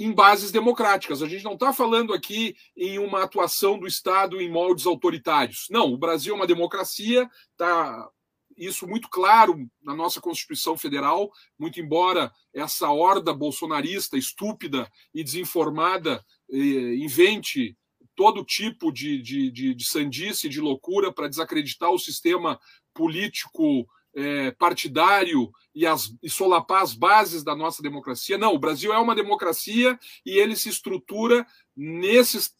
[0.00, 1.22] em bases democráticas.
[1.22, 5.66] A gente não está falando aqui em uma atuação do Estado em moldes autoritários.
[5.70, 8.08] Não, o Brasil é uma democracia, está
[8.56, 16.24] isso muito claro na nossa Constituição Federal, muito embora essa horda bolsonarista, estúpida e desinformada,
[16.50, 17.76] eh, invente
[18.16, 22.58] todo tipo de, de, de, de sandice, de loucura para desacreditar o sistema
[22.94, 28.38] político é, partidário e, as, e solapar as bases da nossa democracia.
[28.38, 31.46] Não, o Brasil é uma democracia e ele se estrutura
[31.76, 32.52] nesses,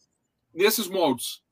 [0.54, 1.42] nesses moldes.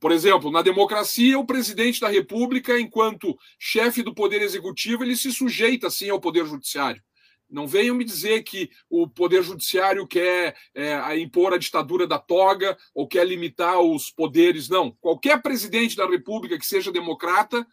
[0.00, 5.32] Por exemplo, na democracia, o presidente da República, enquanto chefe do Poder Executivo, ele se
[5.32, 7.02] sujeita, sim, ao Poder Judiciário.
[7.48, 12.76] Não venham me dizer que o Poder Judiciário quer é, impor a ditadura da toga
[12.92, 14.68] ou quer limitar os poderes.
[14.68, 14.90] Não.
[15.00, 17.64] Qualquer presidente da República que seja democrata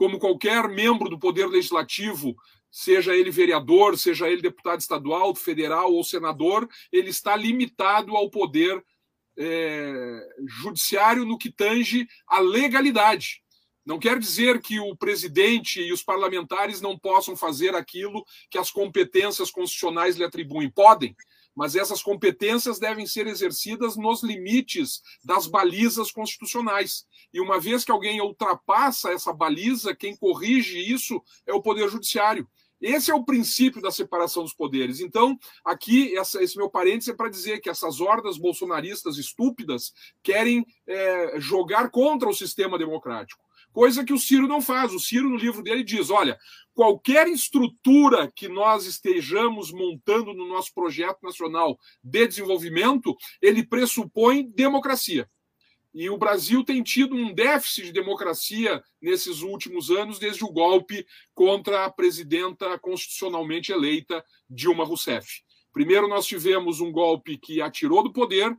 [0.00, 2.34] como qualquer membro do Poder Legislativo,
[2.70, 8.82] seja ele vereador, seja ele deputado estadual, federal ou senador, ele está limitado ao poder
[9.36, 10.26] é,
[10.62, 13.42] judiciário no que tange a legalidade.
[13.84, 18.70] Não quer dizer que o presidente e os parlamentares não possam fazer aquilo que as
[18.70, 20.70] competências constitucionais lhe atribuem.
[20.70, 21.14] Podem,
[21.54, 27.04] mas essas competências devem ser exercidas nos limites das balizas constitucionais.
[27.32, 32.48] E uma vez que alguém ultrapassa essa baliza, quem corrige isso é o Poder Judiciário.
[32.80, 35.00] Esse é o princípio da separação dos poderes.
[35.00, 40.64] Então, aqui, essa, esse meu parênteses é para dizer que essas hordas bolsonaristas estúpidas querem
[40.86, 43.44] é, jogar contra o sistema democrático.
[43.72, 44.92] Coisa que o Ciro não faz.
[44.92, 46.38] O Ciro, no livro dele, diz: olha,
[46.74, 55.28] qualquer estrutura que nós estejamos montando no nosso projeto nacional de desenvolvimento, ele pressupõe democracia.
[55.92, 61.04] E o Brasil tem tido um déficit de democracia nesses últimos anos, desde o golpe
[61.34, 65.42] contra a presidenta constitucionalmente eleita Dilma Rousseff.
[65.72, 68.56] Primeiro, nós tivemos um golpe que atirou do poder,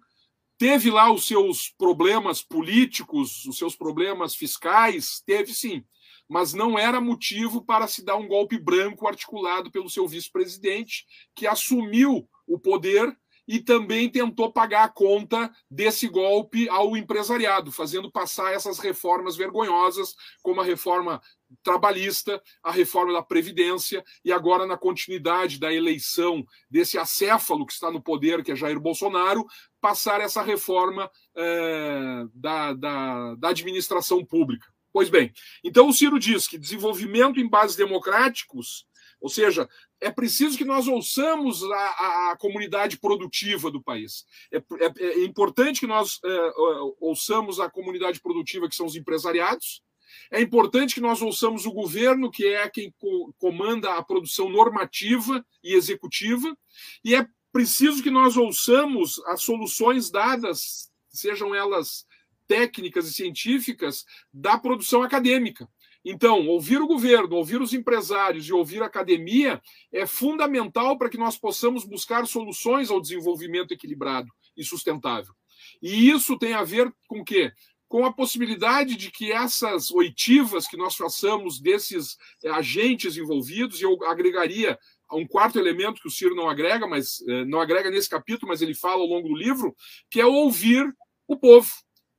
[0.62, 5.84] teve lá os seus problemas políticos, os seus problemas fiscais, teve sim,
[6.30, 11.48] mas não era motivo para se dar um golpe branco articulado pelo seu vice-presidente, que
[11.48, 13.12] assumiu o poder
[13.48, 20.16] e também tentou pagar a conta desse golpe ao empresariado, fazendo passar essas reformas vergonhosas,
[20.44, 21.20] como a reforma
[21.64, 27.92] trabalhista, a reforma da Previdência, e agora, na continuidade da eleição desse acéfalo que está
[27.92, 29.46] no poder, que é Jair Bolsonaro,
[29.82, 34.68] passar essa reforma é, da, da, da administração pública.
[34.94, 35.32] Pois bem,
[35.64, 38.86] então o Ciro diz que desenvolvimento em bases democráticos
[39.22, 39.70] ou seja,
[40.02, 44.26] é preciso que nós ouçamos a, a, a comunidade produtiva do país.
[44.52, 46.52] É, é, é importante que nós é,
[47.00, 49.84] ouçamos a comunidade produtiva, que são os empresariados.
[50.32, 55.46] É importante que nós ouçamos o governo, que é quem co comanda a produção normativa
[55.64, 56.58] e executiva.
[57.06, 62.06] E é preciso que nós ouçamos as soluções dadas, sejam elas
[62.48, 65.70] técnicas e científicas, da produção acadêmica.
[66.04, 69.62] Então, ouvir o governo, ouvir os empresários e ouvir a academia
[69.92, 75.34] é fundamental para que nós possamos buscar soluções ao desenvolvimento equilibrado e sustentável.
[75.82, 77.54] E isso tem a ver com o quê?
[77.88, 84.04] Com a possibilidade de que essas oitivas que nós façamos desses agentes envolvidos, e eu
[84.06, 84.80] agregaria
[85.16, 88.62] um quarto elemento que o Ciro não agrega, mas eh, não agrega nesse capítulo, mas
[88.62, 89.76] ele fala ao longo do livro,
[90.10, 90.92] que é ouvir
[91.28, 91.70] o povo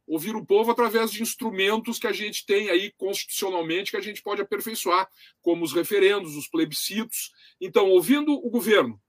[0.06, 4.22] ouvir o povo através de instrumentos que a gente tem aí constitucionalmente que a gente
[4.22, 5.08] pode aperfeiçoar,
[5.40, 7.32] como os referendos, os plebiscitos.
[7.60, 9.00] Então, ouvindo o governo,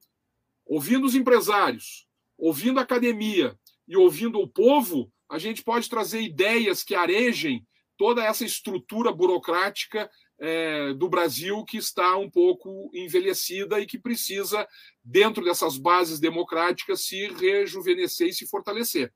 [0.65, 6.83] ouvindo os empresários, ouvindo a academia e ouvindo o povo, a gente pode trazer ideias
[6.83, 7.65] que arejem
[7.97, 10.09] toda essa estrutura burocrática
[10.45, 14.67] é, do Brasil que está um pouco envelhecida e que precisa,
[15.01, 19.13] dentro dessas bases democráticas, se rejuvenescer e se fortalecer.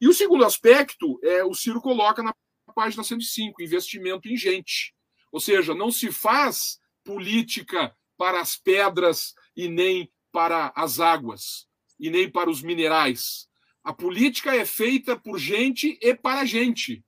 [0.00, 2.32] E o segundo aspecto é o Ciro coloca na
[2.72, 4.94] página 105, investimento em gente.
[5.32, 11.66] Ou seja, não se faz política para as pedras e nem para as águas,
[11.98, 13.48] e nem para os minerais.
[13.82, 17.04] A política é feita por gente e para gente.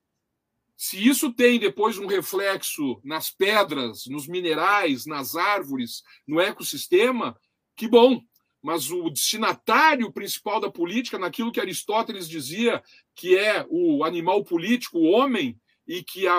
[0.84, 7.38] Se isso tem depois um reflexo nas pedras, nos minerais, nas árvores, no ecossistema,
[7.76, 8.20] que bom
[8.60, 12.80] mas o destinatário principal da política, naquilo que Aristóteles dizia
[13.12, 16.38] que é o animal político, o homem, e que a,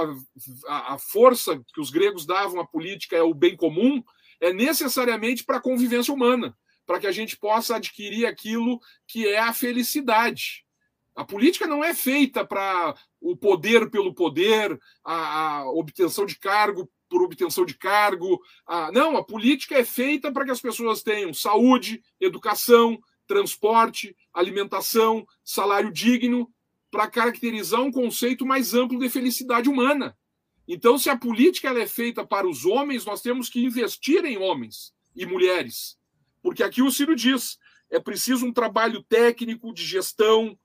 [0.67, 4.01] a, a força que os gregos davam à política é o bem comum,
[4.39, 9.39] é necessariamente para a convivência humana, para que a gente possa adquirir aquilo que é
[9.39, 10.65] a felicidade.
[11.15, 16.89] A política não é feita para o poder pelo poder, a, a obtenção de cargo
[17.13, 18.41] por obtenção de cargo.
[18.65, 25.25] Ah, não, a política é feita para que as pessoas tenham saúde, educação, transporte, alimentação,
[25.43, 26.51] salário digno,
[26.89, 30.17] para caracterizar um conceito mais amplo de felicidade humana.
[30.67, 34.37] Então, se a política ela é feita para os homens, nós temos que investir em
[34.37, 35.97] homens e mulheres.
[36.41, 37.59] Porque aqui o Ciro diz:
[37.91, 40.57] é preciso um trabalho técnico de gestão,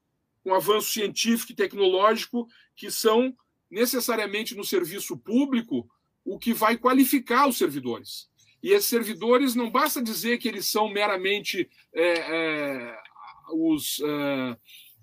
[0.48, 3.34] um avanço científico e tecnológico, que são
[3.70, 5.88] necessariamente no serviço público
[6.24, 8.28] o que vai qualificar os servidores.
[8.62, 12.98] E esses servidores não basta dizer que eles são meramente é, é,
[13.52, 14.56] os, é,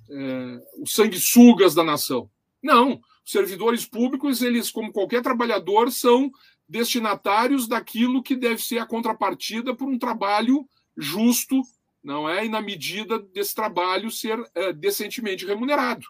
[0.09, 2.29] é, os sanguessugas da nação.
[2.61, 6.31] Não, os servidores públicos, eles, como qualquer trabalhador, são
[6.67, 11.61] destinatários daquilo que deve ser a contrapartida por um trabalho justo,
[12.05, 12.45] não é?
[12.45, 16.05] E na medida desse trabalho ser é, decentemente remunerado.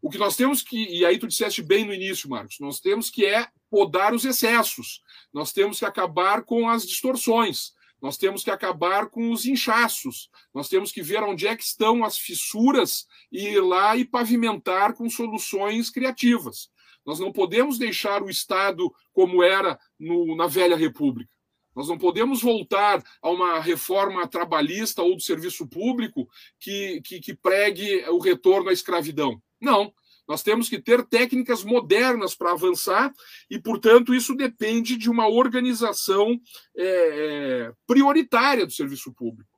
[0.00, 3.10] O que nós temos que, e aí tu disseste bem no início, Marcos, nós temos
[3.10, 5.02] que é podar os excessos,
[5.32, 10.68] nós temos que acabar com as distorções, nós temos que acabar com os inchaços, nós
[10.68, 15.08] temos que ver onde é que estão as fissuras e ir lá e pavimentar com
[15.08, 16.68] soluções criativas.
[17.04, 21.33] Nós não podemos deixar o Estado como era no, na velha República.
[21.74, 26.28] Nós não podemos voltar a uma reforma trabalhista ou do serviço público
[26.60, 29.40] que, que, que pregue o retorno à escravidão.
[29.60, 29.92] Não.
[30.26, 33.12] Nós temos que ter técnicas modernas para avançar
[33.50, 36.40] e, portanto, isso depende de uma organização
[36.74, 39.50] é, é, prioritária do serviço público,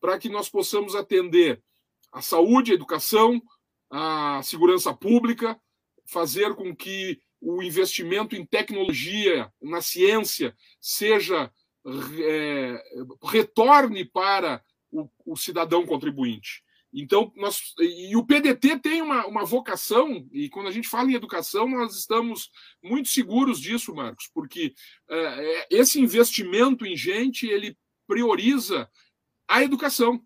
[0.00, 1.62] para que nós possamos atender
[2.10, 3.42] a saúde, a educação,
[3.90, 5.60] a segurança pública,
[6.06, 11.52] fazer com que o investimento em tecnologia, na ciência, seja
[12.20, 12.82] é,
[13.22, 16.62] retorne para o, o cidadão contribuinte.
[16.96, 21.14] Então, nós, e o PDT tem uma, uma vocação, e quando a gente fala em
[21.14, 24.72] educação, nós estamos muito seguros disso, Marcos, porque
[25.10, 27.76] é, é, esse investimento em gente, ele
[28.06, 28.88] prioriza
[29.48, 30.22] a educação.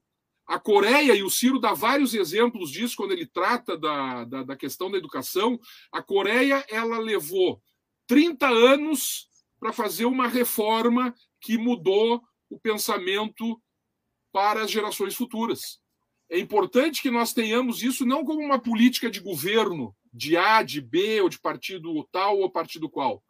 [0.46, 4.56] A Coreia, e o Ciro dá vários exemplos disso quando ele trata da, da, da
[4.56, 5.59] questão da educação,
[5.90, 7.62] a Coreia, ela levou
[8.06, 9.26] 30 anos
[9.59, 13.61] para fazer uma reforma que mudou o pensamento
[14.32, 15.80] para as gerações futuras.
[16.30, 20.80] É importante que nós tenhamos isso não como uma política de governo, de A, de
[20.80, 23.22] B, ou de partido tal ou partido qual.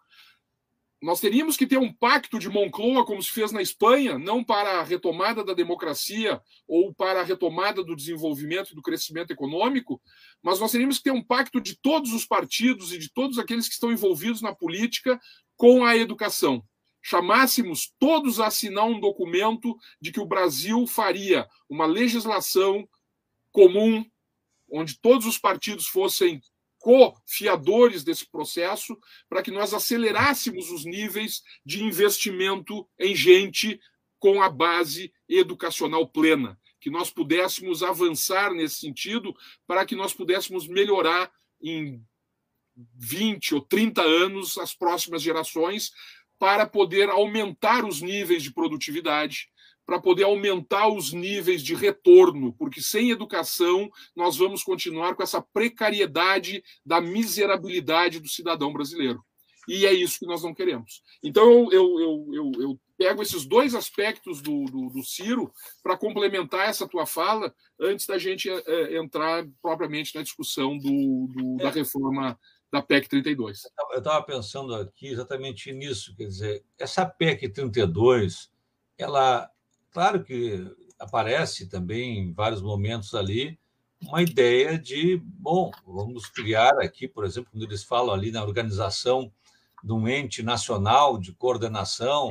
[1.00, 4.80] Nós teríamos que ter um pacto de Moncloa, como se fez na Espanha, não para
[4.80, 10.02] a retomada da democracia ou para a retomada do desenvolvimento e do crescimento econômico,
[10.42, 13.68] mas nós teríamos que ter um pacto de todos os partidos e de todos aqueles
[13.68, 15.20] que estão envolvidos na política
[15.56, 16.64] com a educação
[17.08, 22.86] chamássemos todos a assinar um documento de que o Brasil faria uma legislação
[23.50, 24.04] comum,
[24.70, 26.42] onde todos os partidos fossem
[26.78, 28.94] co-fiadores desse processo,
[29.26, 33.80] para que nós acelerássemos os níveis de investimento em gente
[34.18, 39.34] com a base educacional plena, que nós pudéssemos avançar nesse sentido,
[39.66, 42.04] para que nós pudéssemos melhorar em
[42.94, 45.90] 20 ou 30 anos as próximas gerações,
[46.38, 49.48] para poder aumentar os níveis de produtividade,
[49.84, 55.40] para poder aumentar os níveis de retorno, porque sem educação nós vamos continuar com essa
[55.40, 59.24] precariedade da miserabilidade do cidadão brasileiro.
[59.66, 61.02] E é isso que nós não queremos.
[61.22, 66.68] Então, eu, eu, eu, eu pego esses dois aspectos do, do, do Ciro para complementar
[66.68, 71.72] essa tua fala, antes da gente é, entrar propriamente na discussão do, do da é.
[71.72, 72.38] reforma
[72.70, 73.62] da PEC 32.
[73.92, 78.50] Eu estava pensando aqui exatamente nisso, quer dizer, essa PEC 32,
[78.96, 79.50] ela,
[79.90, 80.64] claro que
[80.98, 83.58] aparece também em vários momentos ali
[84.00, 89.32] uma ideia de, bom, vamos criar aqui, por exemplo, quando eles falam ali na organização
[89.82, 92.30] de um ente nacional de coordenação,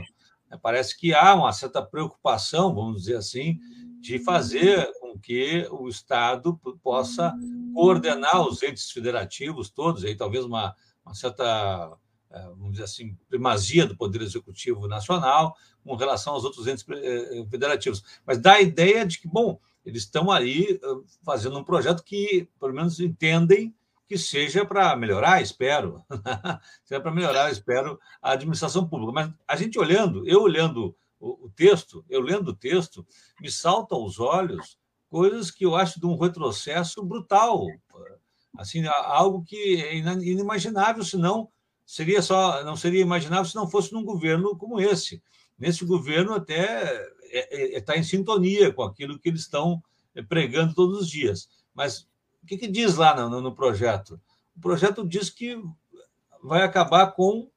[0.49, 3.59] né, parece que há uma certa preocupação, vamos dizer assim,
[4.07, 7.35] de fazer com que o Estado possa
[7.73, 10.73] coordenar os entes federativos todos, aí talvez uma,
[11.05, 11.91] uma certa,
[12.31, 15.53] eh, vamos dizer assim, primazia do Poder Executivo Nacional
[15.83, 18.01] com relação aos outros entes eh, federativos.
[18.25, 20.79] Mas dá a ideia de que, bom, eles estão eh,
[21.21, 23.75] fazendo um projeto que, pelo menos, entendem
[24.07, 26.01] que seja para melhorar, espero,
[26.85, 29.11] seja para melhorar, espero, a administração pública.
[29.11, 33.05] Mas a gente olhando, eu olhando o, texto, eu lendo o texto,
[33.41, 34.77] me salta aos olhos
[35.09, 37.65] coisas que eu acho de um retrocesso brutal,
[38.57, 41.49] assim, algo que é inimaginável, senão
[41.85, 45.23] seria só, não seria imaginável se não fosse num governo como esse.
[45.57, 46.83] Nesse governo até
[47.23, 49.81] está é, é, é tá em sintonia com aquilo que eles estão
[50.27, 51.47] pregando todos os dias.
[51.73, 52.01] Mas
[52.43, 54.19] o que, que diz lá no, no projeto?
[54.55, 55.61] O projeto diz que
[56.43, 57.49] vai acabar com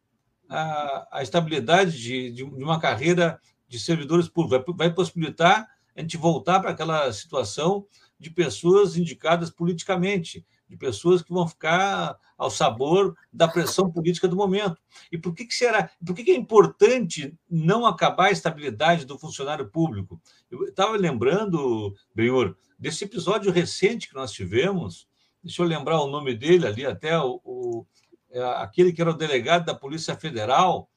[0.49, 3.41] a, a estabilidade de, de, uma carreira
[3.71, 7.87] de servidores públicos, vai, vai possibilitar a gente voltar para aquela situação
[8.18, 14.35] de pessoas indicadas politicamente, de pessoas que vão ficar ao sabor da pressão política do
[14.35, 14.77] momento.
[15.11, 15.89] E por que, que será?
[16.05, 20.21] Por que, que é importante não acabar a estabilidade do funcionário público?
[20.51, 25.09] Eu estava lembrando, Benhor, desse episódio recente que nós tivemos.
[25.43, 27.87] Deixa eu lembrar o nome dele ali, até o, o
[28.31, 30.91] é, aquele que era o delegado da Polícia Federal.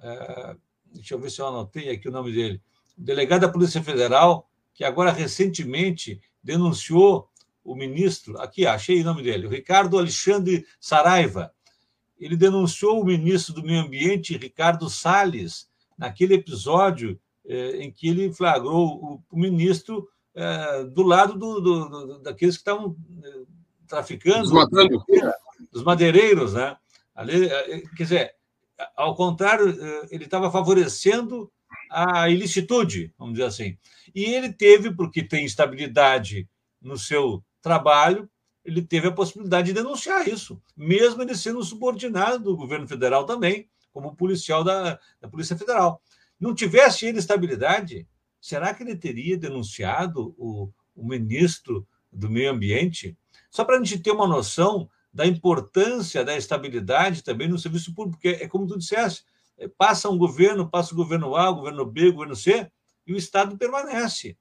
[0.00, 0.56] É,
[0.94, 2.60] deixa eu ver se eu anotei aqui o nome dele.
[2.96, 7.28] O delegado da Polícia Federal, que agora recentemente denunciou
[7.64, 11.52] o ministro, aqui achei o nome dele, o Ricardo Alexandre Saraiva.
[12.18, 18.32] Ele denunciou o ministro do Meio Ambiente, Ricardo Salles, naquele episódio eh, em que ele
[18.32, 23.42] flagrou o, o ministro eh, do lado do, do, do, daqueles que estavam eh,
[23.86, 24.50] traficando,
[25.72, 26.76] dos madeireiros, né?
[27.14, 27.48] Ali,
[27.96, 28.34] quer dizer,
[28.96, 29.76] ao contrário,
[30.10, 31.50] ele estava favorecendo
[31.90, 33.78] a ilicitude, vamos dizer assim.
[34.14, 36.48] E ele teve, porque tem estabilidade
[36.80, 38.28] no seu trabalho,
[38.64, 43.68] ele teve a possibilidade de denunciar isso, mesmo ele sendo subordinado do governo federal também,
[43.92, 46.02] como policial da, da Polícia Federal.
[46.40, 48.08] Não tivesse ele estabilidade,
[48.40, 53.16] será que ele teria denunciado o, o ministro do Meio Ambiente?
[53.50, 58.18] Só para a gente ter uma noção da importância da estabilidade também no serviço público,
[58.20, 59.24] porque é como tu disseste,
[59.56, 62.68] é, passa um governo, passa o governo A, o governo B, o governo C,
[63.06, 64.36] e o Estado permanece.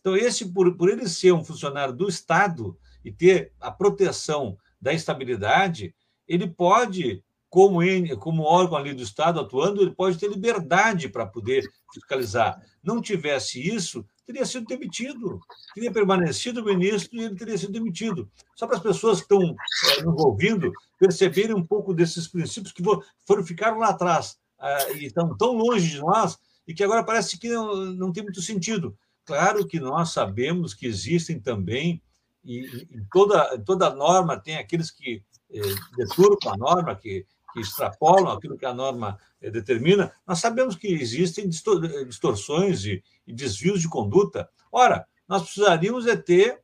[0.00, 4.94] Então, esse, por, por ele ser um funcionário do Estado e ter a proteção da
[4.94, 5.94] estabilidade,
[6.26, 7.80] ele pode, como,
[8.18, 11.62] como órgão ali do Estado atuando, ele pode ter liberdade para poder
[11.92, 12.58] fiscalizar.
[12.82, 15.40] Não tivesse isso, teria sido demitido,
[15.74, 18.30] teria permanecido o ministro e ele teria sido demitido.
[18.54, 22.82] Só para as pessoas que estão é, nos ouvindo perceberem um pouco desses princípios que
[23.26, 27.38] foram ficaram lá atrás é, e estão tão longe de nós e que agora parece
[27.38, 28.96] que não, não tem muito sentido.
[29.24, 32.02] Claro que nós sabemos que existem também,
[32.44, 32.60] e,
[32.90, 35.60] e toda, toda norma tem aqueles que é,
[35.96, 40.88] deturpam a norma, que, que extrapolam aquilo que a norma é, determina, nós sabemos que
[40.88, 44.48] existem distorções e, e desvios de conduta.
[44.72, 46.60] Ora, nós precisaríamos é ter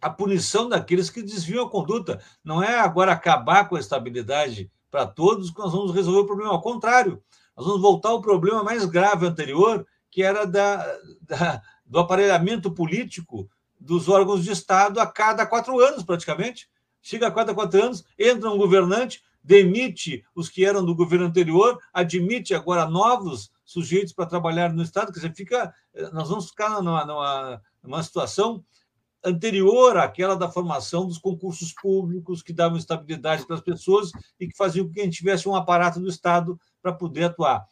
[0.00, 2.22] a punição daqueles que desviam a conduta.
[2.44, 6.52] Não é agora acabar com a estabilidade para todos que nós vamos resolver o problema.
[6.52, 7.20] Ao contrário,
[7.56, 13.50] nós vamos voltar ao problema mais grave anterior, que era da, da, do aparelhamento político
[13.80, 16.68] dos órgãos de Estado a cada quatro anos, praticamente.
[17.02, 21.78] Chega a cada quatro anos, entra um governante, demite os que eram do governo anterior,
[21.92, 25.12] admite agora novos sujeitos para trabalhar no Estado.
[25.12, 25.74] Quer dizer, fica,
[26.12, 28.64] nós vamos ficar numa, numa, numa situação
[29.22, 34.56] anterior àquela da formação dos concursos públicos, que davam estabilidade para as pessoas e que
[34.56, 37.66] faziam com que a gente tivesse um aparato do Estado para poder atuar.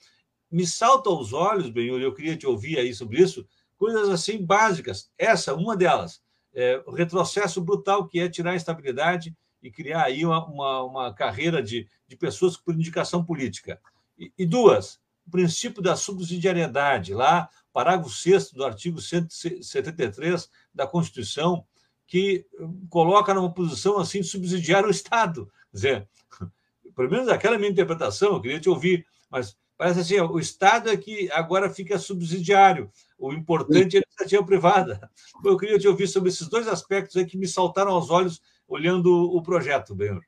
[0.51, 3.47] Me salta aos olhos, Benhur, eu queria te ouvir aí sobre isso,
[3.77, 5.11] coisas assim básicas.
[5.17, 6.23] Essa, uma delas,
[6.55, 11.15] é o retrocesso brutal que é tirar a estabilidade e criar aí uma, uma, uma
[11.15, 13.81] carreira de, de pessoas por indicação política.
[14.19, 21.65] E, e duas, o princípio da subsidiariedade, lá, parágrafo 6 do artigo 173 da Constituição,
[22.07, 22.45] que
[22.91, 25.51] coloca numa posição assim de subsidiar o Estado.
[25.71, 26.09] Quer dizer,
[26.95, 30.97] pelo menos aquela minha interpretação, eu queria te ouvir, mas parece assim, o Estado é
[30.97, 35.11] que agora fica subsidiário, o importante é a iniciativa privada.
[35.45, 38.43] Eu queria te ouvir sobre esses dois aspectos aí que me saltaram aos olhos
[38.73, 40.23] olhando o projeto, Benhor.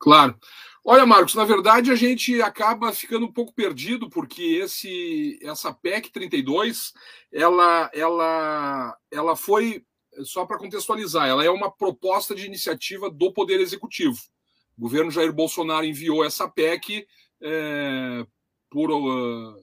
[0.00, 0.34] Claro.
[0.82, 6.10] Olha, Marcos, na verdade a gente acaba ficando um pouco perdido porque esse essa PEC
[6.10, 6.94] 32,
[7.30, 9.84] ela ela ela foi
[10.24, 14.18] só para contextualizar, ela é uma proposta de iniciativa do Poder Executivo.
[14.76, 17.06] O governo Jair Bolsonaro enviou essa PEC
[17.42, 18.26] é,
[18.70, 19.54] por uh,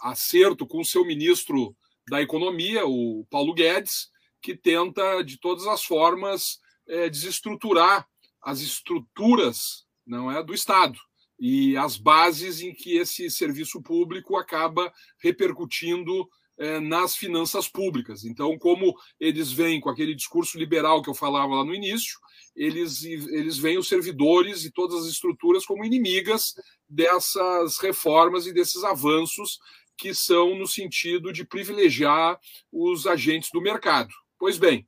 [0.00, 1.74] acerto com o seu ministro
[2.08, 4.10] da Economia, o Paulo Guedes,
[4.40, 6.58] que tenta de todas as formas
[6.88, 8.06] é, desestruturar
[8.42, 10.98] as estruturas não é do Estado
[11.38, 16.28] e as bases em que esse serviço público acaba repercutindo
[16.58, 18.24] é, nas finanças públicas.
[18.24, 22.18] Então, como eles vêm com aquele discurso liberal que eu falava lá no início,
[22.56, 26.54] eles, eles veem os servidores e todas as estruturas como inimigas
[26.88, 29.60] dessas reformas e desses avanços
[29.96, 32.38] que são no sentido de privilegiar
[32.72, 34.12] os agentes do mercado.
[34.38, 34.86] Pois bem,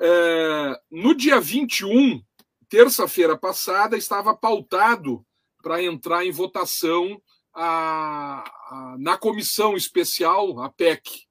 [0.00, 2.22] é, no dia 21
[2.68, 5.24] terça-feira passada, estava pautado
[5.62, 7.20] para entrar em votação
[7.54, 11.26] a, a, na comissão especial, a PEC.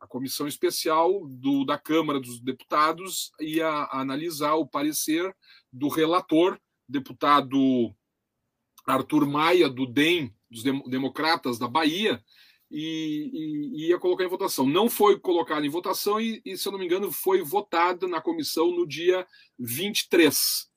[0.00, 5.34] A comissão especial do, da Câmara dos Deputados ia analisar o parecer
[5.72, 6.58] do relator,
[6.88, 7.94] deputado
[8.86, 12.22] Arthur Maia, do DEM, dos Democratas da Bahia,
[12.72, 14.66] e, e, e, ia colocar em votação.
[14.66, 18.20] Não foi colocado em votação e, e, se eu não me engano, foi votado na
[18.20, 19.26] comissão no dia
[19.58, 20.72] 23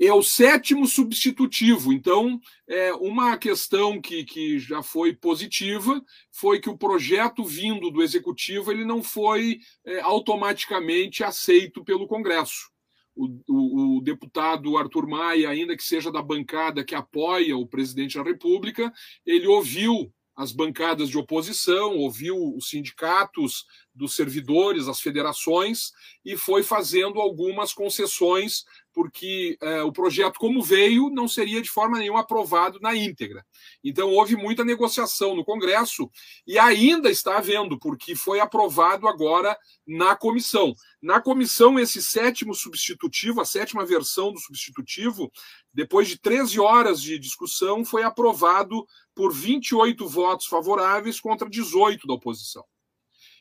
[0.00, 1.92] é o sétimo substitutivo.
[1.92, 6.00] Então, é, uma questão que, que já foi positiva
[6.30, 12.70] foi que o projeto vindo do executivo ele não foi é, automaticamente aceito pelo Congresso.
[13.16, 18.16] O, o, o, deputado Arthur Maia, ainda que seja da bancada que apoia o presidente
[18.16, 18.92] da República,
[19.26, 25.90] ele ouviu as bancadas de oposição, ouviu os sindicatos dos servidores, as federações,
[26.24, 28.64] e foi fazendo algumas concessões
[28.98, 33.46] porque é, o projeto, como veio, não seria de forma nenhuma aprovado na íntegra.
[33.82, 36.10] Então, houve muita negociação no Congresso
[36.44, 40.74] e ainda está havendo, porque foi aprovado agora na comissão.
[41.00, 45.30] Na comissão, esse sétimo substitutivo, a sétima versão do substitutivo,
[45.72, 48.84] depois de 13 horas de discussão, foi aprovado
[49.18, 52.64] por 28 votos favoráveis contra 18 da oposição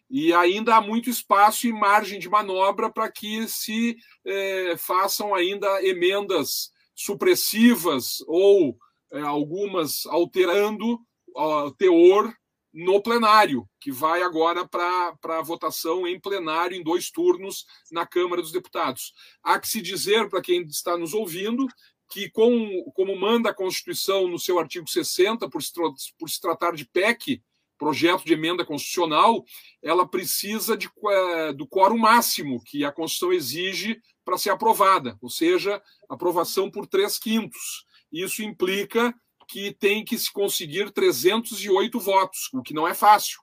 [0.09, 5.85] e ainda há muito espaço e margem de manobra para que se é, façam ainda
[5.85, 8.75] emendas supressivas ou
[9.11, 10.99] é, algumas alterando
[11.35, 12.33] o teor
[12.73, 18.41] no plenário, que vai agora para a votação em plenário em dois turnos na Câmara
[18.41, 19.13] dos Deputados.
[19.43, 21.67] Há que se dizer, para quem está nos ouvindo,
[22.09, 25.71] que, com, como manda a Constituição no seu artigo 60, por se,
[26.17, 27.41] por se tratar de PEC,
[27.77, 29.45] projeto de emenda constitucional,
[29.83, 35.29] ela precisa de, é, do quórum máximo que a Constituição exige para ser aprovada, ou
[35.29, 37.85] seja, aprovação por três quintos.
[38.11, 39.13] Isso implica
[39.47, 43.39] que tem que se conseguir 308 votos, o que não é fácil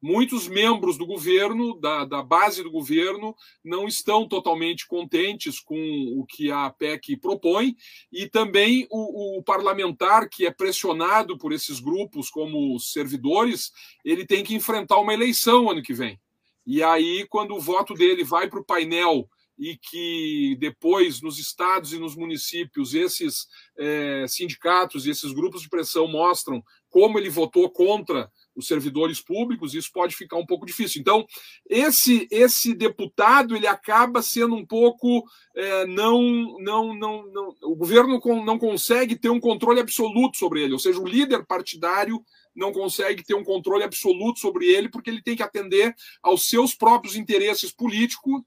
[0.00, 3.34] muitos membros do governo, da, da, base do governo,
[3.64, 5.76] não estão totalmente contentes com
[6.16, 7.76] o que a PEC propõe,
[8.12, 13.72] e também o, o, parlamentar, que é pressionado por esses grupos como servidores,
[14.04, 16.20] ele tem que enfrentar uma eleição ano que vem.
[16.66, 19.28] E aí, quando o voto dele vai para o painel
[19.58, 25.68] e que depois nos estados e nos municípios esses é, sindicatos e esses grupos de
[25.68, 31.00] pressão mostram como ele votou contra os servidores públicos, isso pode ficar um pouco difícil.
[31.00, 31.24] Então,
[31.70, 36.20] esse esse deputado ele acaba sendo um pouco é, não,
[36.58, 41.00] não, não, não, o governo não consegue ter um controle absoluto sobre ele, ou seja,
[41.00, 42.20] o líder partidário
[42.54, 46.74] não consegue ter um controle absoluto sobre ele porque ele tem que atender aos seus
[46.74, 48.42] próprios interesses políticos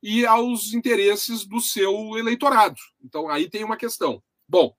[0.00, 2.76] e aos interesses do seu eleitorado.
[3.04, 4.22] Então, aí tem uma questão.
[4.48, 4.72] Bom,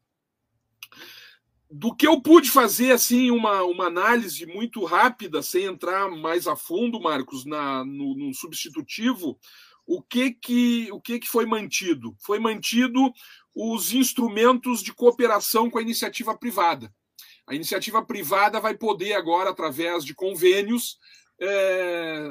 [1.69, 6.55] do que eu pude fazer assim uma, uma análise muito rápida, sem entrar mais a
[6.55, 9.39] fundo, Marcos, na, no, no substitutivo,
[9.85, 12.15] o que que o que que foi mantido?
[12.19, 13.11] Foi mantido
[13.55, 16.93] os instrumentos de cooperação com a iniciativa privada.
[17.45, 20.97] A iniciativa privada vai poder agora, através de convênios,
[21.39, 22.29] é,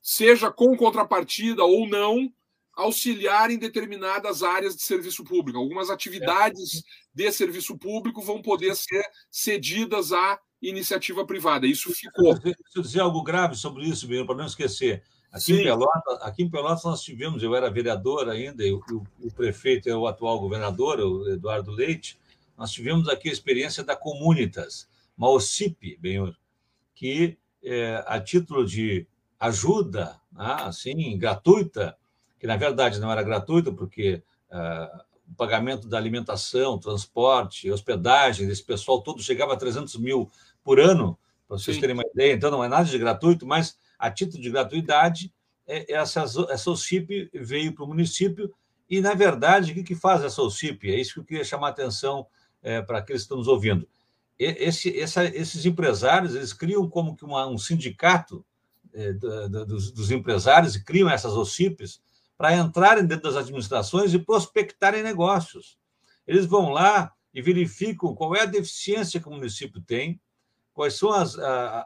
[0.00, 2.30] seja com contrapartida ou não,
[2.74, 5.58] auxiliar em determinadas áreas de serviço público.
[5.58, 11.66] Algumas atividades de serviço público vão poder ser cedidas à iniciativa privada.
[11.66, 12.38] Isso ficou.
[12.38, 15.02] Deixa eu dizer algo grave sobre isso, para não esquecer.
[15.32, 18.82] Aqui em, Pelotas, aqui em Pelotas nós tivemos, eu era vereador ainda, e o,
[19.20, 22.18] o, prefeito é o atual governador, o Eduardo Leite,
[22.58, 26.34] nós tivemos aqui a experiência da Comunitas, uma OCIP, bem,
[26.96, 29.06] que é, a título de
[29.38, 31.96] ajuda, né, assim, gratuita,
[32.40, 38.64] que na verdade não era gratuito, porque uh, o pagamento da alimentação, transporte, hospedagem desse
[38.64, 40.28] pessoal todo chegava a 300 mil
[40.64, 41.80] por ano, para vocês Sim.
[41.80, 42.32] terem uma ideia.
[42.32, 45.32] Então, não é nada de gratuito, mas a título de gratuidade,
[45.66, 48.52] é, essa, essa OCIP veio para o município
[48.88, 50.90] e, na verdade, o que, que faz essa OCIP?
[50.90, 52.26] É isso que eu queria chamar a atenção
[52.62, 53.86] é, para aqueles que estão nos ouvindo.
[54.38, 58.44] Esse, essa, esses empresários, eles criam como que uma, um sindicato
[58.92, 62.00] é, dos, dos, empresários e criam essas OCIPs
[62.40, 65.76] para entrarem dentro das administrações e prospectarem negócios.
[66.26, 70.18] Eles vão lá e verificam qual é a deficiência que o município tem,
[70.72, 71.36] quais são as,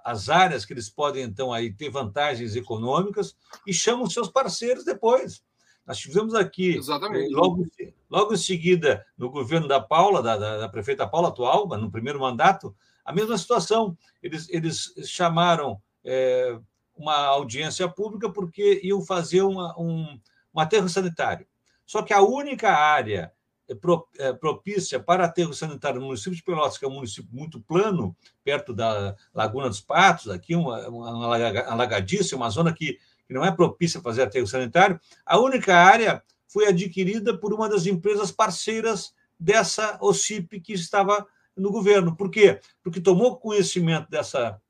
[0.05, 3.37] as áreas que eles podem, então, aí ter vantagens econômicas
[3.67, 5.43] e chamam seus parceiros depois.
[5.85, 7.35] Nós tivemos aqui, Exatamente.
[7.35, 7.67] Logo,
[8.09, 12.21] logo em seguida, no governo da Paula, da, da, da prefeita Paula atual, no primeiro
[12.21, 12.73] mandato,
[13.05, 13.99] a mesma situação.
[14.23, 16.57] Eles, eles chamaram é,
[16.95, 20.17] uma audiência pública porque iam fazer uma, um,
[20.55, 21.47] um aterro sanitário.
[21.85, 23.33] Só que a única área
[23.69, 23.75] é,
[24.19, 28.17] é, propícia para aterro sanitário no município de Pelotas, que é um município muito plano,
[28.43, 31.37] perto da Laguna dos Patos, aqui uma, uma
[31.67, 36.23] alagadiça, uma zona que, que não é propícia a fazer aterro sanitário, a única área
[36.47, 41.27] foi adquirida por uma das empresas parceiras dessa OCIP que estava
[41.57, 42.15] no governo.
[42.15, 42.61] Por quê?
[42.83, 44.61] Porque tomou conhecimento dessa,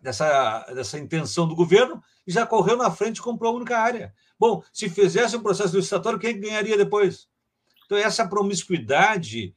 [0.00, 4.12] dessa, dessa intenção do governo e já correu na frente e comprou a única área.
[4.42, 7.28] Bom, se fizesse um processo licitatório, quem ganharia depois?
[7.86, 9.54] Então, essa promiscuidade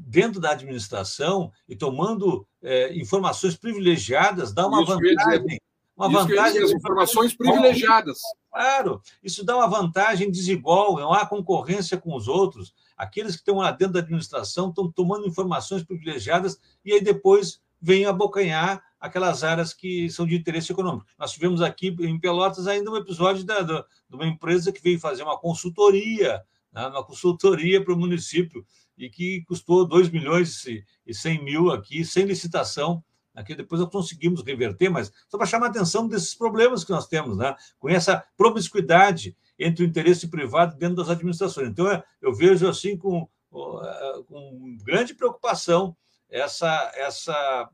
[0.00, 5.60] dentro da administração e tomando é, informações privilegiadas dá uma isso vantagem.
[5.96, 6.64] Uma isso vantagem.
[6.64, 8.18] As informações privilegiadas.
[8.50, 12.74] Claro, isso dá uma vantagem desigual, não há concorrência com os outros.
[12.96, 18.04] Aqueles que estão lá dentro da administração estão tomando informações privilegiadas e aí depois vêm
[18.04, 21.06] abocanhar aquelas áreas que são de interesse econômico.
[21.16, 24.98] Nós tivemos aqui em Pelotas ainda um episódio da, da de uma empresa que veio
[24.98, 28.66] fazer uma consultoria, né, uma consultoria para o município,
[28.98, 30.64] e que custou 2 milhões
[31.06, 33.04] e 100 mil aqui, sem licitação.
[33.32, 37.06] Aqui depois nós conseguimos reverter, mas só para chamar a atenção desses problemas que nós
[37.06, 37.54] temos, né?
[37.78, 41.68] com essa promiscuidade entre o interesse privado dentro das administrações.
[41.68, 45.96] Então, eu vejo assim com, com grande preocupação
[46.30, 47.70] essa, essa,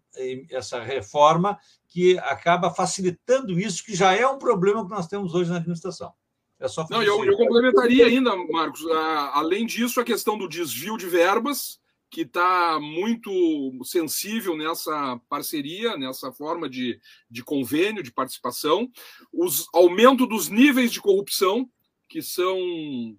[0.50, 5.50] essa reforma que acaba facilitando isso, que já é um problema que nós temos hoje
[5.50, 6.12] na administração.
[6.58, 8.86] É só Não, eu, eu complementaria ainda, Marcos.
[9.32, 13.30] além disso, a questão do desvio de verbas, que está muito
[13.84, 18.88] sensível nessa parceria, nessa forma de, de convênio, de participação,
[19.32, 21.68] os aumento dos níveis de corrupção,
[22.08, 23.16] que são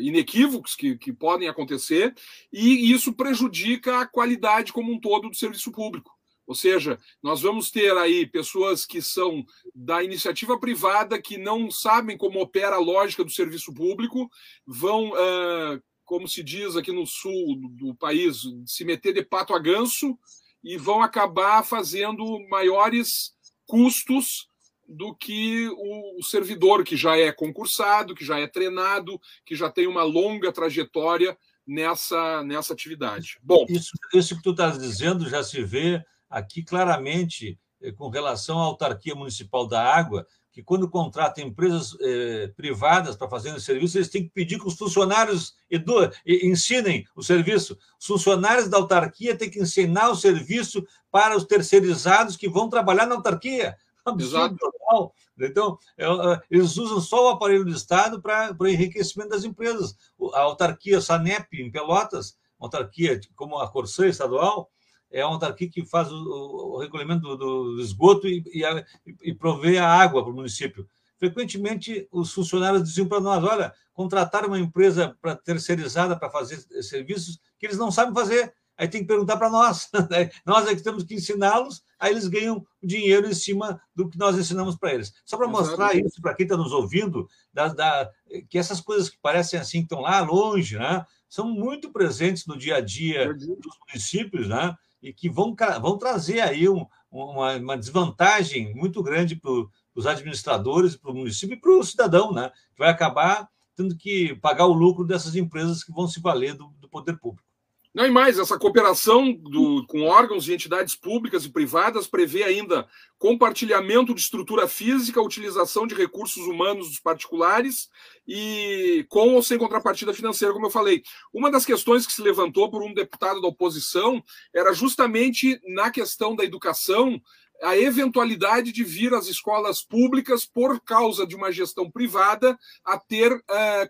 [0.00, 2.14] inequívocos que, que podem acontecer,
[2.52, 6.18] e isso prejudica a qualidade como um todo do serviço público.
[6.48, 12.16] Ou seja, nós vamos ter aí pessoas que são da iniciativa privada, que não sabem
[12.16, 14.30] como opera a lógica do serviço público,
[14.66, 19.58] vão, uh, como se diz aqui no sul do país, se meter de pato a
[19.58, 20.18] ganso
[20.64, 23.34] e vão acabar fazendo maiores
[23.66, 24.47] custos
[24.88, 29.86] do que o servidor que já é concursado, que já é treinado, que já tem
[29.86, 31.36] uma longa trajetória
[31.66, 33.38] nessa, nessa atividade.
[33.42, 38.58] Bom, isso, isso que tu estás dizendo já se vê aqui claramente eh, com relação
[38.58, 43.98] à autarquia municipal da água, que quando contrata empresas eh, privadas para fazer o serviço,
[43.98, 47.78] eles têm que pedir que os funcionários edu ensinem o serviço.
[48.00, 53.06] Os funcionários da autarquia têm que ensinar o serviço para os terceirizados que vão trabalhar
[53.06, 53.76] na autarquia.
[54.08, 55.14] Absurdo total.
[55.38, 59.96] Então, é, é, eles usam só o aparelho do Estado para o enriquecimento das empresas.
[60.34, 64.70] A autarquia Sanep, em Pelotas, uma autarquia como a Corsã estadual,
[65.10, 68.84] é uma autarquia que faz o, o recolhimento do, do esgoto e, e, a,
[69.22, 70.88] e provê a água para o município.
[71.18, 77.40] Frequentemente, os funcionários diziam para nós: olha, contratar uma empresa para terceirizada para fazer serviços
[77.58, 78.54] que eles não sabem fazer.
[78.76, 79.88] Aí tem que perguntar para nós.
[80.08, 80.30] Né?
[80.46, 84.38] Nós é que temos que ensiná-los, aí eles ganham dinheiro em cima do que nós
[84.38, 85.12] ensinamos para eles.
[85.24, 88.10] Só para mostrar isso para quem está nos ouvindo, da, da,
[88.48, 91.04] que essas coisas que parecem assim, que estão lá longe, né?
[91.28, 94.74] são muito presentes no dia a dia dos municípios, né?
[95.02, 99.50] e que vão, vão trazer aí um, uma, uma, desvantagem muito grande para
[99.94, 102.50] os administradores, para o município e para o cidadão, né?
[102.72, 106.66] que vai acabar tendo que pagar o lucro dessas empresas que vão se valer do,
[106.80, 107.47] do poder público.
[107.94, 112.86] Não, e mais, essa cooperação do, com órgãos e entidades públicas e privadas prevê ainda
[113.18, 117.88] compartilhamento de estrutura física, utilização de recursos humanos dos particulares
[118.26, 121.02] e com ou sem contrapartida financeira, como eu falei.
[121.32, 124.22] Uma das questões que se levantou por um deputado da oposição
[124.54, 127.20] era justamente na questão da educação,
[127.62, 133.32] a eventualidade de vir às escolas públicas, por causa de uma gestão privada, a ter
[133.32, 133.42] uh,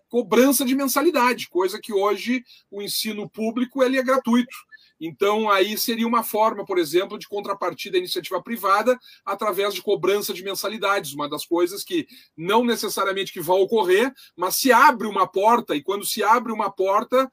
[0.09, 4.57] cobrança de mensalidade, coisa que hoje o ensino público ele é gratuito.
[5.01, 10.35] Então, aí seria uma forma, por exemplo, de contrapartida à iniciativa privada através de cobrança
[10.35, 12.07] de mensalidades, uma das coisas que
[12.37, 16.71] não necessariamente que vai ocorrer, mas se abre uma porta, e quando se abre uma
[16.71, 17.31] porta,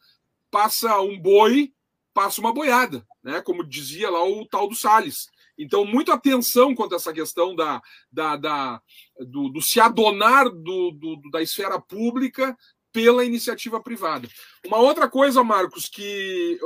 [0.52, 1.74] passa um boi,
[2.14, 3.42] passa uma boiada, né?
[3.42, 5.28] Como dizia lá o tal do Salles.
[5.58, 7.82] Então, muita atenção quanto a essa questão da,
[8.12, 8.82] da, da
[9.20, 12.56] do, do, se adonar do, do, da esfera pública
[12.92, 14.28] pela iniciativa privada.
[14.66, 16.58] Uma outra coisa, Marcos, que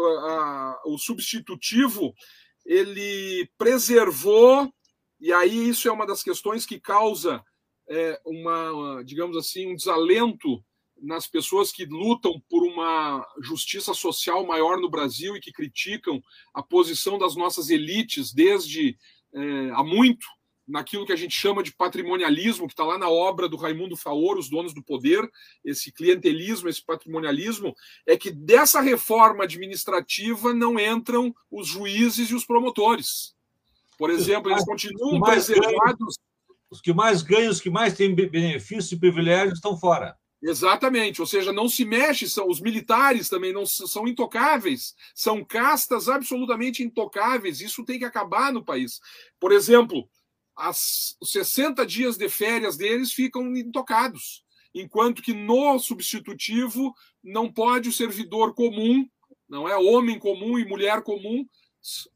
[0.85, 2.13] o substitutivo
[2.65, 4.71] ele preservou,
[5.19, 7.43] e aí isso é uma das questões que causa
[7.89, 10.63] é, uma, digamos assim, um desalento
[11.01, 16.21] nas pessoas que lutam por uma justiça social maior no Brasil e que criticam
[16.53, 18.97] a posição das nossas elites desde
[19.33, 20.25] é, há muito
[20.69, 24.37] naquilo que a gente chama de patrimonialismo, que está lá na obra do Raimundo Faor,
[24.37, 25.27] Os Donos do Poder,
[25.65, 27.75] esse clientelismo, esse patrimonialismo,
[28.05, 33.35] é que dessa reforma administrativa não entram os juízes e os promotores.
[33.97, 36.17] Por exemplo, eles continuam preservados.
[36.69, 40.15] Os que mais ganham, os que mais têm benefícios e privilégios estão fora.
[40.41, 46.07] Exatamente, ou seja, não se mexe, são os militares também não são intocáveis, são castas
[46.07, 47.59] absolutamente intocáveis.
[47.59, 49.01] Isso tem que acabar no país.
[49.37, 50.09] Por exemplo,
[50.55, 57.89] as, os 60 dias de férias deles ficam intocados, enquanto que no substitutivo não pode
[57.89, 59.05] o servidor comum,
[59.47, 61.45] não é homem comum e mulher comum,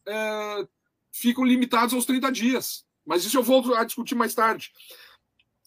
[0.08, 0.68] é,
[1.12, 2.86] ficam limitados aos 30 dias.
[3.06, 4.72] Mas isso eu volto a discutir mais tarde.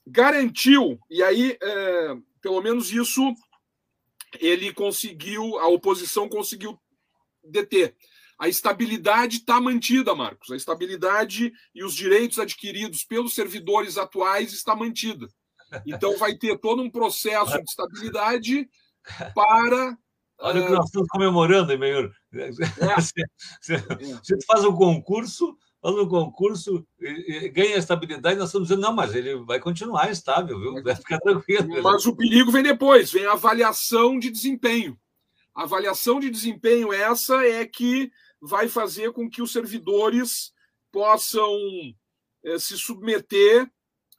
[0.07, 3.35] Garantiu, e aí é, pelo menos isso
[4.39, 6.81] ele conseguiu, a oposição conseguiu
[7.43, 7.97] deter.
[8.39, 10.53] A estabilidade está mantida, Marcos.
[10.53, 15.27] A estabilidade e os direitos adquiridos pelos servidores atuais está mantida.
[15.85, 18.71] Então vai ter todo um processo de estabilidade
[19.35, 19.99] para.
[20.39, 22.13] Olha o que nós estamos comemorando, Emmanuel.
[22.33, 22.51] É.
[23.03, 23.25] Você,
[24.23, 26.87] você faz um concurso faz um concurso,
[27.53, 30.83] ganha estabilidade, nós estamos dizendo, não, mas ele vai continuar estável, viu?
[30.83, 31.83] Vai ficar tranquilo.
[31.83, 34.99] Mas o perigo vem depois, vem a avaliação de desempenho.
[35.55, 38.11] A avaliação de desempenho essa é que
[38.41, 40.53] vai fazer com que os servidores
[40.93, 41.51] possam
[42.45, 43.71] é, se submeter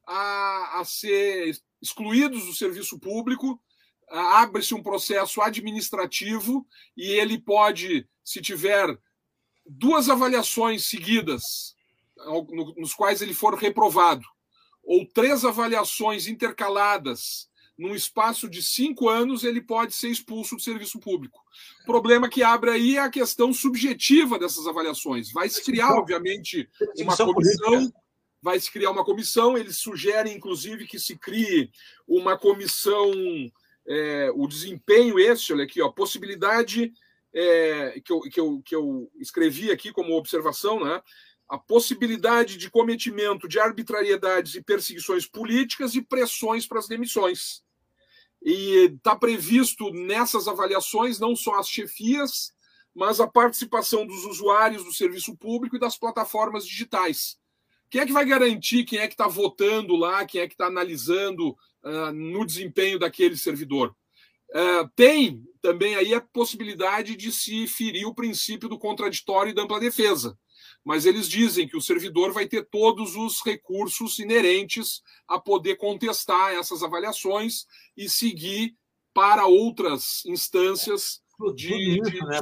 [0.05, 3.61] a, a ser excluídos do serviço público
[4.09, 8.97] abre-se um processo administrativo e ele pode, se tiver
[9.67, 11.75] duas avaliações seguidas,
[12.77, 14.25] nos quais ele for reprovado,
[14.83, 20.99] ou três avaliações intercaladas num espaço de cinco anos, ele pode ser expulso do serviço
[20.99, 21.43] público.
[21.83, 25.31] O problema que abre aí é a questão subjetiva dessas avaliações.
[25.31, 27.93] Vai se criar, obviamente, uma comissão.
[28.41, 29.55] Vai se criar uma comissão.
[29.55, 31.69] Eles sugerem, inclusive, que se crie
[32.07, 33.11] uma comissão.
[33.87, 36.91] É, o desempenho esse, olha aqui, ó, possibilidade
[37.39, 41.01] é, que, eu, que, eu, que eu escrevi aqui como observação, né?
[41.47, 47.63] a possibilidade de cometimento de arbitrariedades e perseguições políticas e pressões para as demissões.
[48.41, 52.51] E está previsto nessas avaliações não só as chefias,
[52.93, 57.37] mas a participação dos usuários do serviço público e das plataformas digitais.
[57.89, 60.65] Quem é que vai garantir quem é que está votando lá, quem é que está
[60.65, 61.51] analisando
[61.83, 63.95] uh, no desempenho daquele servidor?
[64.49, 69.63] Uh, tem também aí a possibilidade de se ferir o princípio do contraditório e da
[69.63, 70.37] ampla defesa.
[70.83, 76.53] Mas eles dizem que o servidor vai ter todos os recursos inerentes a poder contestar
[76.53, 78.75] essas avaliações e seguir
[79.13, 81.21] para outras instâncias
[81.55, 82.39] de, isso, de né,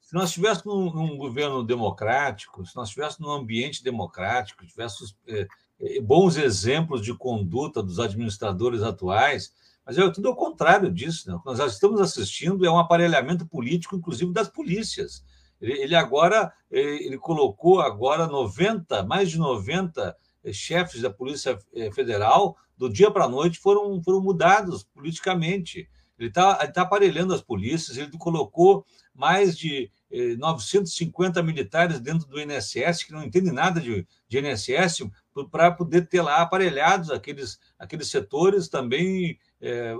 [0.00, 5.46] Se nós tivéssemos um, um, governo democrático, se nós tivéssemos um ambiente democrático, tivéssemos é,
[5.80, 9.52] é, bons exemplos de conduta dos administradores atuais,
[9.84, 11.28] mas é tudo ao contrário disso.
[11.28, 11.34] Né?
[11.34, 15.24] O que nós estamos assistindo é um aparelhamento político, inclusive das polícias.
[15.60, 21.90] Ele, agora eh, ele colocou agora 90, mais de 90 eh, chefes da Polícia eh,
[21.92, 25.88] Federal, do dia para a noite, foram, foram mudados politicamente.
[26.18, 29.90] Ele está tá aparelhando as polícias, ele colocou mais de
[30.36, 35.08] 950 militares dentro do INSS, que não entendem nada de, de INSS,
[35.50, 39.94] para poder ter lá aparelhados aqueles, aqueles setores também é,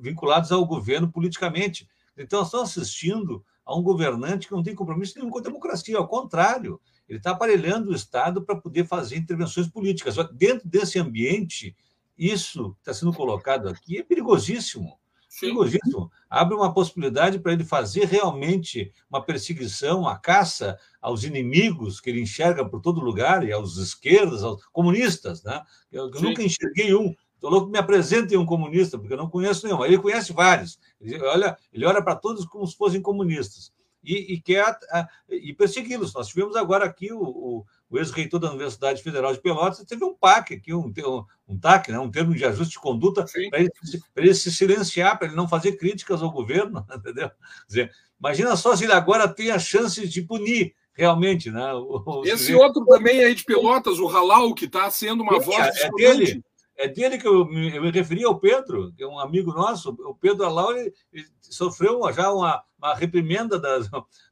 [0.00, 1.86] vinculados ao governo politicamente.
[2.16, 6.08] Então, estamos assistindo a um governante que não tem compromisso nenhum com a democracia, ao
[6.08, 10.16] contrário, ele está aparelhando o Estado para poder fazer intervenções políticas.
[10.32, 11.76] Dentro desse ambiente,
[12.16, 14.98] isso que está sendo colocado aqui é perigosíssimo.
[15.40, 16.10] Perigosíssimo.
[16.28, 22.20] Abre uma possibilidade para ele fazer realmente uma perseguição, uma caça aos inimigos que ele
[22.20, 25.42] enxerga por todo lugar, e aos esquerdas, aos comunistas.
[25.42, 25.62] Né?
[25.90, 29.30] Eu, eu nunca enxerguei um Estou louco que me apresentem um comunista, porque eu não
[29.30, 29.84] conheço nenhum.
[29.84, 30.76] Ele conhece vários.
[31.00, 33.72] Ele olha, ele olha para todos como se fossem comunistas.
[34.02, 36.12] E, e quer a, e persegui-los.
[36.12, 40.14] Nós tivemos agora aqui o, o, o ex-reitor da Universidade Federal de Pelotas, teve um
[40.14, 43.70] PAC aqui, um, um, um TAC, né, um termo de ajuste de conduta, para ele,
[44.16, 47.30] ele, se silenciar, para ele não fazer críticas ao governo, entendeu?
[47.66, 51.72] Dizer, imagina só se ele agora tem a chance de punir realmente, né?
[51.74, 55.86] O, Esse outro também aí de Pelotas, o Halal, que está sendo uma voz é,
[55.86, 56.44] é dele.
[56.78, 59.90] É dele que eu me, eu me referi ao Pedro, que é um amigo nosso.
[59.90, 63.78] O Pedro Alau ele, ele sofreu já uma, uma reprimenda da,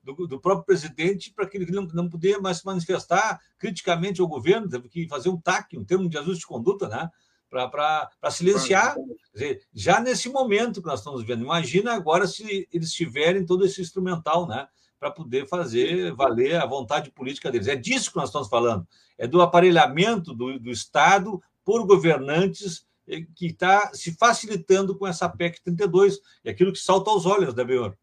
[0.05, 4.29] do, do, próprio presidente para que ele não, não podia mais se manifestar criticamente ao
[4.29, 7.11] governo, teve que fazer um TAC, um termo de ajuste de conduta, né?
[7.49, 8.95] para silenciar.
[9.33, 13.81] Dizer, já nesse momento que nós estamos vendo, imagina agora se eles tiverem todo esse
[13.81, 14.69] instrumental, né?
[14.99, 17.69] Para poder fazer valer a vontade política deles.
[17.69, 18.87] É disso que nós estamos falando.
[19.19, 25.29] É do aparelhamento do, do Estado por governantes eh, que está se facilitando com essa
[25.29, 27.97] PEC 32, é aquilo que salta aos olhos, né, Benhor?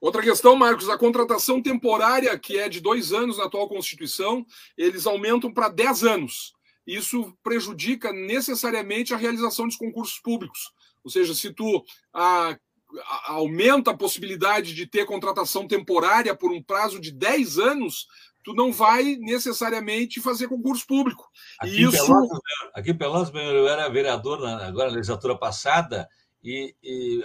[0.00, 4.44] Outra questão, Marcos, a contratação temporária, que é de dois anos na atual Constituição,
[4.76, 6.52] eles aumentam para dez anos.
[6.86, 10.72] Isso prejudica necessariamente a realização dos concursos públicos.
[11.04, 16.62] Ou seja, se tu a, a, aumenta a possibilidade de ter contratação temporária por um
[16.62, 18.08] prazo de 10 anos,
[18.42, 21.30] tu não vai necessariamente fazer concurso público.
[21.58, 22.06] Aqui e isso...
[22.06, 22.40] Pelotas,
[22.74, 26.08] aqui em Pelotas, eu era vereador agora na legislatura passada
[26.42, 27.22] e, e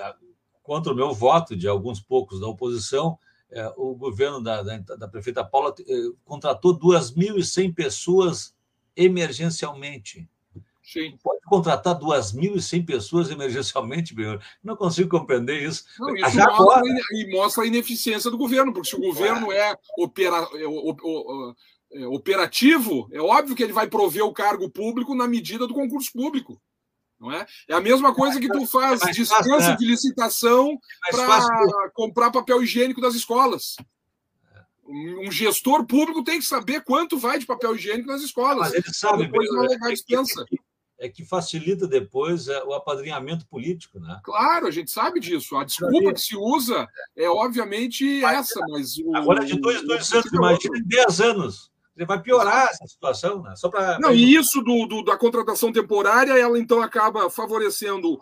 [0.61, 3.17] contra o meu voto de alguns poucos da oposição,
[3.51, 5.93] é, o governo da, da, da prefeita Paula é,
[6.23, 8.55] contratou 2.100 pessoas
[8.95, 10.27] emergencialmente.
[10.85, 11.17] Sim.
[11.23, 14.41] Pode contratar 2.100 pessoas emergencialmente, Benhor.
[14.63, 15.83] Não consigo compreender isso.
[15.99, 16.81] Não, isso mostra, agora...
[17.11, 20.63] e mostra a ineficiência do governo, porque se o governo é, opera, é,
[22.03, 26.11] é operativo, é óbvio que ele vai prover o cargo público na medida do concurso
[26.13, 26.61] público.
[27.19, 27.45] Não é?
[27.67, 29.75] é a mesma coisa que tu é faz é dispensa né?
[29.77, 30.77] de licitação
[31.09, 33.75] para comprar papel higiênico das escolas.
[34.87, 38.69] Um gestor público tem que saber quanto vai de papel higiênico nas escolas.
[38.69, 40.45] Mas ele sabe, depois não levar dispensa
[40.99, 44.19] é que facilita depois é, o apadrinhamento político, né?
[44.23, 45.55] Claro, a gente sabe disso.
[45.57, 50.31] A desculpa que se usa é obviamente essa, mas o, agora de dois, dois anos,
[50.31, 51.71] imagina em dez anos.
[52.05, 53.55] Vai piorar essa situação, né?
[53.55, 53.97] Só para.
[53.99, 58.19] Não, e isso do, do, da contratação temporária, ela então acaba favorecendo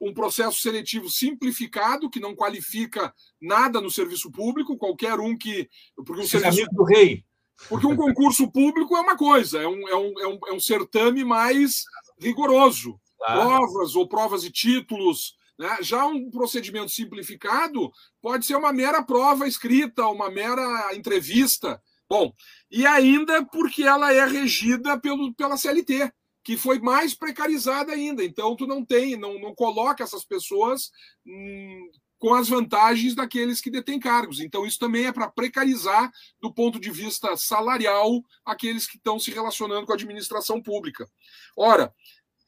[0.00, 5.70] um processo seletivo simplificado, que não qualifica nada no serviço público, qualquer um que.
[5.96, 7.24] Porque um serviço, amigo do rei.
[7.68, 10.60] Porque um concurso público é uma coisa, é um, é um, é um, é um
[10.60, 11.84] certame mais
[12.24, 12.98] rigoroso.
[13.18, 13.40] Claro.
[13.40, 15.36] Provas ou provas e títulos.
[15.58, 15.78] Né?
[15.80, 21.80] Já um procedimento simplificado pode ser uma mera prova escrita, uma mera entrevista.
[22.08, 22.32] Bom,
[22.70, 26.12] e ainda porque ela é regida pelo, pela CLT
[26.44, 28.22] que foi mais precarizada ainda.
[28.22, 30.92] Então, tu não tem, não, não coloca essas pessoas
[31.26, 34.40] hum, com as vantagens daqueles que detêm cargos.
[34.40, 39.30] Então, isso também é para precarizar, do ponto de vista salarial, aqueles que estão se
[39.30, 41.08] relacionando com a administração pública.
[41.56, 41.92] Ora,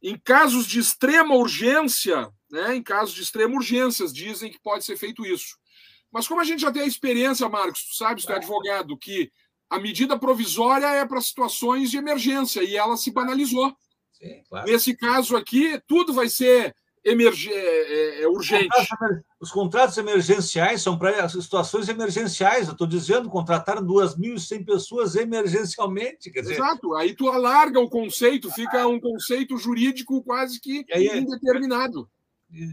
[0.08, 4.96] em casos de extrema urgência, né, em casos de extrema urgência, dizem que pode ser
[4.96, 5.56] feito isso.
[6.12, 9.32] Mas como a gente já tem a experiência, Marcos, tu sabes, tu é advogado, que
[9.68, 13.76] a medida provisória é para situações de emergência e ela se banalizou.
[14.12, 14.70] Sim, claro.
[14.70, 16.72] Nesse caso aqui, tudo vai ser
[17.06, 17.48] emerg...
[17.48, 18.68] É, é, é urgente.
[18.68, 22.66] Os contratos, os contratos emergenciais são para situações emergenciais.
[22.66, 26.30] Eu estou dizendo, contrataram 2.100 pessoas emergencialmente.
[26.30, 26.54] Quer dizer...
[26.54, 26.94] Exato.
[26.94, 32.10] Aí tu alarga o conceito, fica um conceito jurídico quase que aí, indeterminado.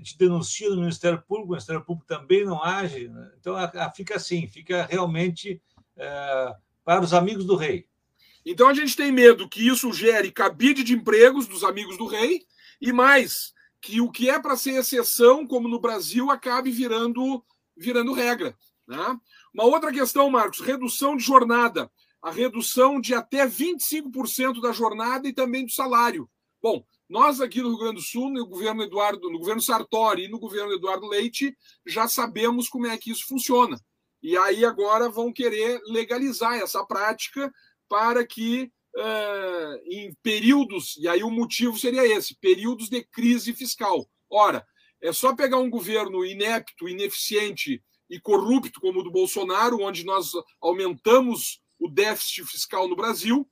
[0.04, 3.08] Te denuncia no Ministério Público, o Ministério Público também não age.
[3.08, 3.32] Né?
[3.40, 3.56] Então,
[3.96, 5.62] fica assim, fica realmente
[5.98, 7.86] é, para os amigos do rei.
[8.46, 12.42] Então a gente tem medo que isso gere cabide de empregos dos amigos do rei
[12.82, 13.53] e mais
[13.84, 17.44] que o que é para ser exceção, como no Brasil, acabe virando
[17.76, 18.58] virando regra.
[18.88, 19.20] Né?
[19.54, 25.34] Uma outra questão, Marcos, redução de jornada, a redução de até 25% da jornada e
[25.34, 26.30] também do salário.
[26.62, 30.30] Bom, nós aqui no Rio Grande do Sul, no governo Eduardo, no governo Sartori e
[30.30, 31.54] no governo Eduardo Leite,
[31.86, 33.78] já sabemos como é que isso funciona.
[34.22, 37.54] E aí agora vão querer legalizar essa prática
[37.90, 44.08] para que uh, em períodos, e aí o motivo seria esse, períodos de crise fiscal.
[44.30, 44.66] Ora,
[45.02, 50.32] é só pegar um governo inepto, ineficiente e corrupto como o do Bolsonaro, onde nós
[50.62, 53.50] aumentamos o déficit fiscal no Brasil,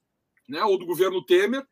[0.48, 1.66] né, ou do governo Temer,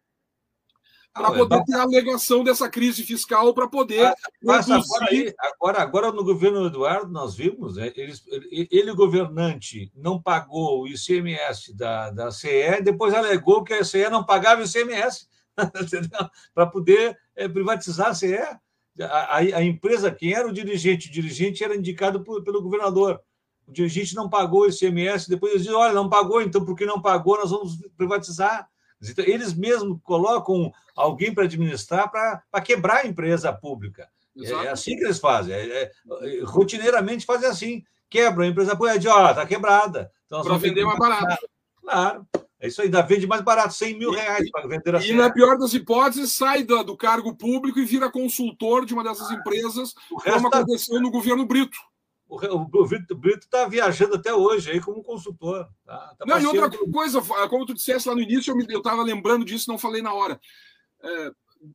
[1.20, 4.06] para poder ter a alegação dessa crise fiscal para poder.
[4.06, 8.14] Ah, mas agora, aí, agora, agora, no governo Eduardo, nós vimos, né, ele,
[8.72, 14.24] ele, governante, não pagou o ICMS da, da CE, depois alegou que a CE não
[14.24, 15.28] pagava o ICMS
[16.56, 18.38] para poder é, privatizar a CE.
[19.02, 21.10] A, a, a, empresa, quem era o dirigente?
[21.10, 23.22] O dirigente era indicado por, pelo governador.
[23.68, 26.86] O dirigente não pagou o ICMS, depois eles dizem: olha, não pagou, então por que
[26.86, 27.38] não pagou?
[27.38, 28.68] Nós vamos privatizar.
[29.02, 34.08] Então, eles mesmos colocam alguém para administrar para quebrar a empresa pública.
[34.38, 35.54] É, é assim que eles fazem.
[35.54, 35.92] É, é,
[36.44, 37.84] rotineiramente fazem assim.
[38.10, 40.12] Quebram a empresa pública, ó, está quebrada.
[40.26, 41.48] Então, para vender mais barato.
[41.82, 42.28] Claro.
[42.62, 45.32] É isso aí, ainda vende mais barato, 100 mil reais para vender a E, na
[45.32, 49.94] pior das hipóteses, sai do, do, cargo público e vira consultor de uma dessas empresas,
[50.10, 51.02] como tá aconteceu tá...
[51.02, 51.78] no governo Brito.
[52.28, 55.70] O, o Brito está viajando até hoje aí como consultor.
[55.86, 59.46] Tá, tá não, e outra coisa, como tu disseste lá no início, eu estava lembrando
[59.46, 60.40] disso, não falei na hora.
[61.04, 61.32] É,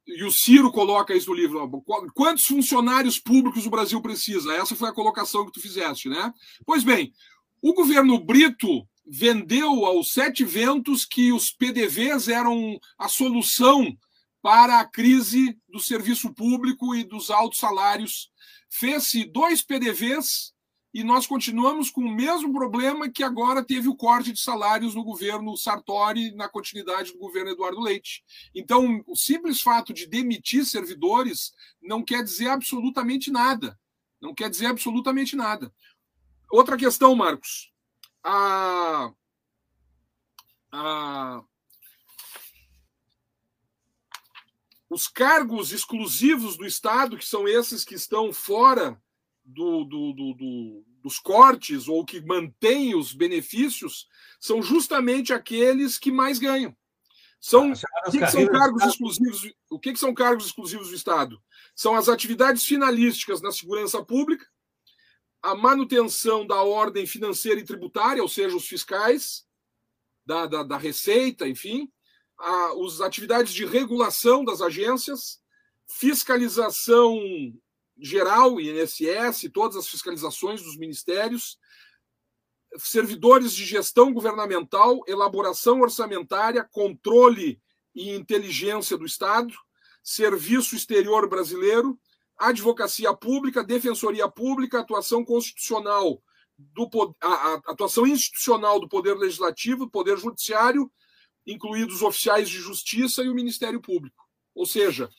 [0.07, 1.83] e o Ciro coloca isso no livro.
[2.15, 4.55] Quantos funcionários públicos o Brasil precisa?
[4.55, 6.33] Essa foi a colocação que tu fizeste, né?
[6.65, 7.13] Pois bem,
[7.61, 13.95] o governo Brito vendeu aos sete ventos que os PDVs eram a solução
[14.41, 18.31] para a crise do serviço público e dos altos salários
[18.71, 20.54] fez-se dois PDVs
[20.95, 25.03] e nós continuamos com o mesmo problema que agora teve o corte de salários no
[25.03, 28.25] governo Sartori, na continuidade do governo Eduardo Leite.
[28.55, 33.77] Então, o simples fato de demitir servidores não quer dizer absolutamente nada.
[34.21, 35.75] Não quer dizer absolutamente nada.
[36.49, 37.73] Outra questão, Marcos.
[38.23, 39.13] A,
[40.71, 41.43] a,
[44.89, 49.03] os cargos exclusivos do Estado, que são esses que estão fora
[49.45, 54.09] do, do, do, do, dos cortes ou que mantêm os benefícios,
[54.41, 56.75] são justamente aqueles que mais ganham.
[57.41, 59.53] São, o que, que são cargos exclusivos?
[59.71, 61.43] O que, que são cargos exclusivos do Estado?
[61.77, 64.47] São as atividades finalísticas na segurança pública,
[65.43, 69.47] a manutenção da ordem financeira e tributária, ou seja, os fiscais,
[70.25, 71.93] da, da, da Receita, enfim,
[72.39, 75.39] a, as atividades de regulação das agências,
[75.87, 77.15] fiscalização
[77.99, 81.59] geral, INSS, todas as fiscalizações dos ministérios,
[82.77, 87.61] servidores de gestão governamental, elaboração orçamentária, controle
[87.95, 89.55] e inteligência do Estado,
[90.03, 91.99] serviço exterior brasileiro,
[92.37, 96.21] advocacia pública, defensoria pública, atuação constitucional
[96.57, 96.89] do
[97.21, 100.91] a, a, atuação institucional do poder legislativo, poder judiciário
[101.47, 104.25] incluídos oficiais de justiça e o Ministério Público.
[104.55, 105.11] Ou seja,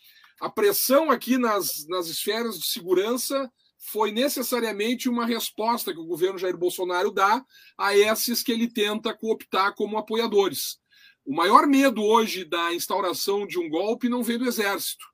[0.41, 6.39] A pressão aqui nas, nas esferas de segurança foi necessariamente uma resposta que o governo
[6.39, 7.43] Jair Bolsonaro dá
[7.77, 10.79] a esses que ele tenta cooptar como apoiadores.
[11.25, 15.05] O maior medo hoje da instauração de um golpe não vem do exército,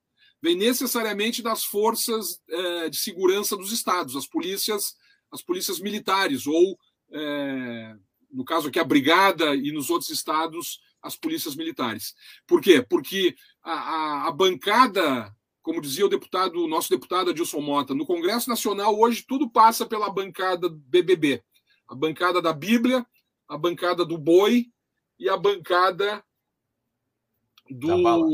[0.42, 4.94] vem necessariamente das forças eh, de segurança dos estados, as polícias,
[5.30, 6.78] as polícias militares ou
[7.12, 7.94] eh,
[8.30, 12.14] no caso aqui a brigada e nos outros estados as polícias militares.
[12.46, 12.80] Por quê?
[12.82, 18.04] Porque a, a, a bancada como dizia o deputado, o nosso deputado Adilson Mota, no
[18.04, 21.42] Congresso Nacional hoje tudo passa pela bancada BBB,
[21.88, 23.06] a bancada da Bíblia,
[23.48, 24.66] a bancada do boi
[25.18, 26.22] e a bancada
[27.70, 28.28] do da bala.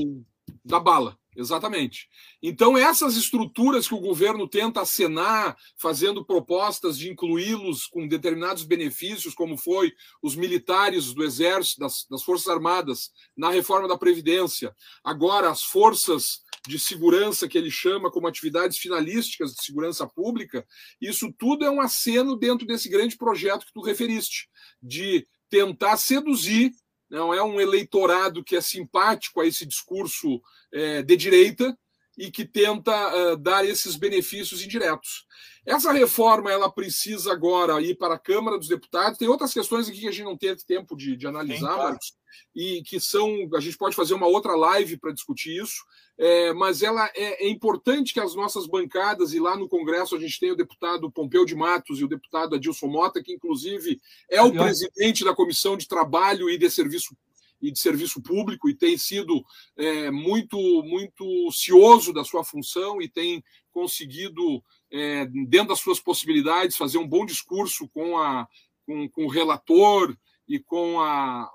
[0.65, 1.18] Da bala.
[1.39, 2.09] Exatamente.
[2.43, 9.35] Então, essas estruturas que o governo tenta acenar, fazendo propostas de incluí-los com determinados benefícios,
[9.35, 14.75] como foi os militares do Exército, das, das Forças Armadas, na reforma da Previdência,
[15.05, 20.67] agora as forças de segurança, que ele chama como atividades finalísticas de segurança pública,
[21.01, 24.49] isso tudo é um aceno dentro desse grande projeto que tu referiste,
[24.83, 26.73] de tentar seduzir
[27.11, 30.41] não é um eleitorado que é simpático a esse discurso
[30.73, 31.77] é, de direita
[32.19, 35.25] e que tenta uh, dar esses benefícios indiretos.
[35.65, 39.19] Essa reforma ela precisa agora ir para a Câmara dos Deputados.
[39.19, 42.15] Tem outras questões aqui que a gente não teve tempo de, de analisar, Sim, Marcos,
[42.57, 43.49] e que são.
[43.55, 45.85] A gente pode fazer uma outra live para discutir isso,
[46.19, 50.19] é, mas ela é, é, importante que as nossas bancadas, e lá no Congresso a
[50.19, 54.43] gente tem o deputado Pompeu de Matos e o deputado Adilson Mota, que inclusive é
[54.43, 57.15] o presidente da Comissão de Trabalho e de Serviço
[57.61, 59.45] e de serviço público e tem sido
[59.77, 66.77] é, muito muito cioso da sua função e tem conseguido é, dentro das suas possibilidades
[66.77, 68.47] fazer um bom discurso com a
[68.87, 70.17] com, com o relator
[70.49, 71.51] e com a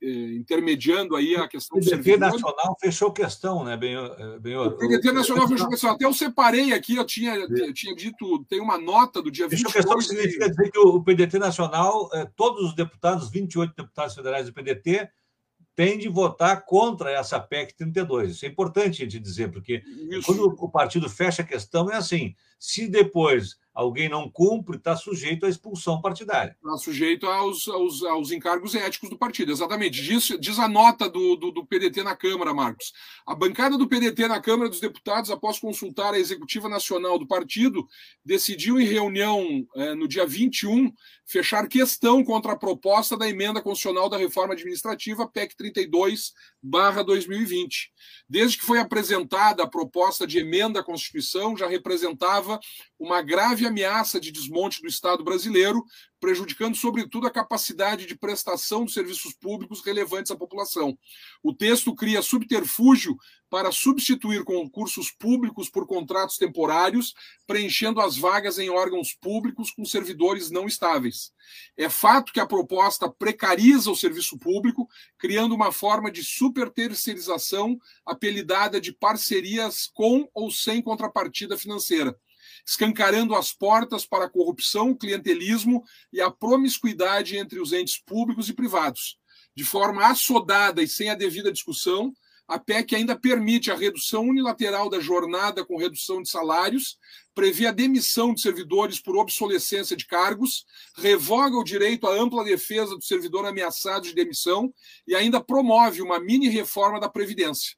[0.00, 4.68] é, intermediando aí a questão o PDT Nacional fechou questão, né, Benhor?
[4.68, 5.90] O PDT Nacional fechou questão.
[5.90, 9.72] Até eu separei aqui, eu tinha, eu tinha dito, tem uma nota do dia 22.
[9.72, 14.46] Fechou questão significa dizer que o PDT Nacional, é, todos os deputados, 28 deputados federais
[14.46, 15.08] do PDT,
[15.76, 18.32] tem de votar contra essa PEC 32.
[18.32, 20.22] Isso é importante a gente dizer, porque Isso.
[20.26, 25.44] quando o partido fecha a questão, é assim: se depois alguém não cumpre, está sujeito
[25.44, 26.56] à expulsão partidária.
[26.64, 30.02] Está sujeito aos, aos, aos, encargos éticos do partido, exatamente.
[30.02, 32.94] Diz, diz a nota do, do, do, PDT na Câmara, Marcos.
[33.26, 37.86] A bancada do PDT na Câmara dos Deputados, após consultar a Executiva Nacional do partido,
[38.24, 40.90] decidiu em reunião eh, no dia 21
[41.26, 47.90] fechar questão contra a proposta da emenda constitucional da reforma administrativa PEC 32 2020.
[48.28, 52.58] Desde que foi apresentada a proposta de emenda à Constituição, já representava
[52.98, 55.84] uma grave ameaça de desmonte do Estado brasileiro,
[56.18, 60.98] prejudicando, sobretudo, a capacidade de prestação de serviços públicos relevantes à população.
[61.42, 63.16] O texto cria subterfúgio
[63.48, 67.14] para substituir concursos públicos por contratos temporários,
[67.46, 71.32] preenchendo as vagas em órgãos públicos com servidores não estáveis.
[71.76, 74.88] É fato que a proposta precariza o serviço público,
[75.18, 82.16] criando uma forma de superterceirização apelidada de parcerias com ou sem contrapartida financeira
[82.66, 88.54] escancarando as portas para a corrupção, clientelismo e a promiscuidade entre os entes públicos e
[88.54, 89.18] privados.
[89.54, 92.12] De forma assodada e sem a devida discussão,
[92.48, 96.96] a PEC ainda permite a redução unilateral da jornada com redução de salários,
[97.34, 100.64] prevê a demissão de servidores por obsolescência de cargos,
[100.96, 104.72] revoga o direito à ampla defesa do servidor ameaçado de demissão
[105.06, 107.76] e ainda promove uma mini reforma da Previdência.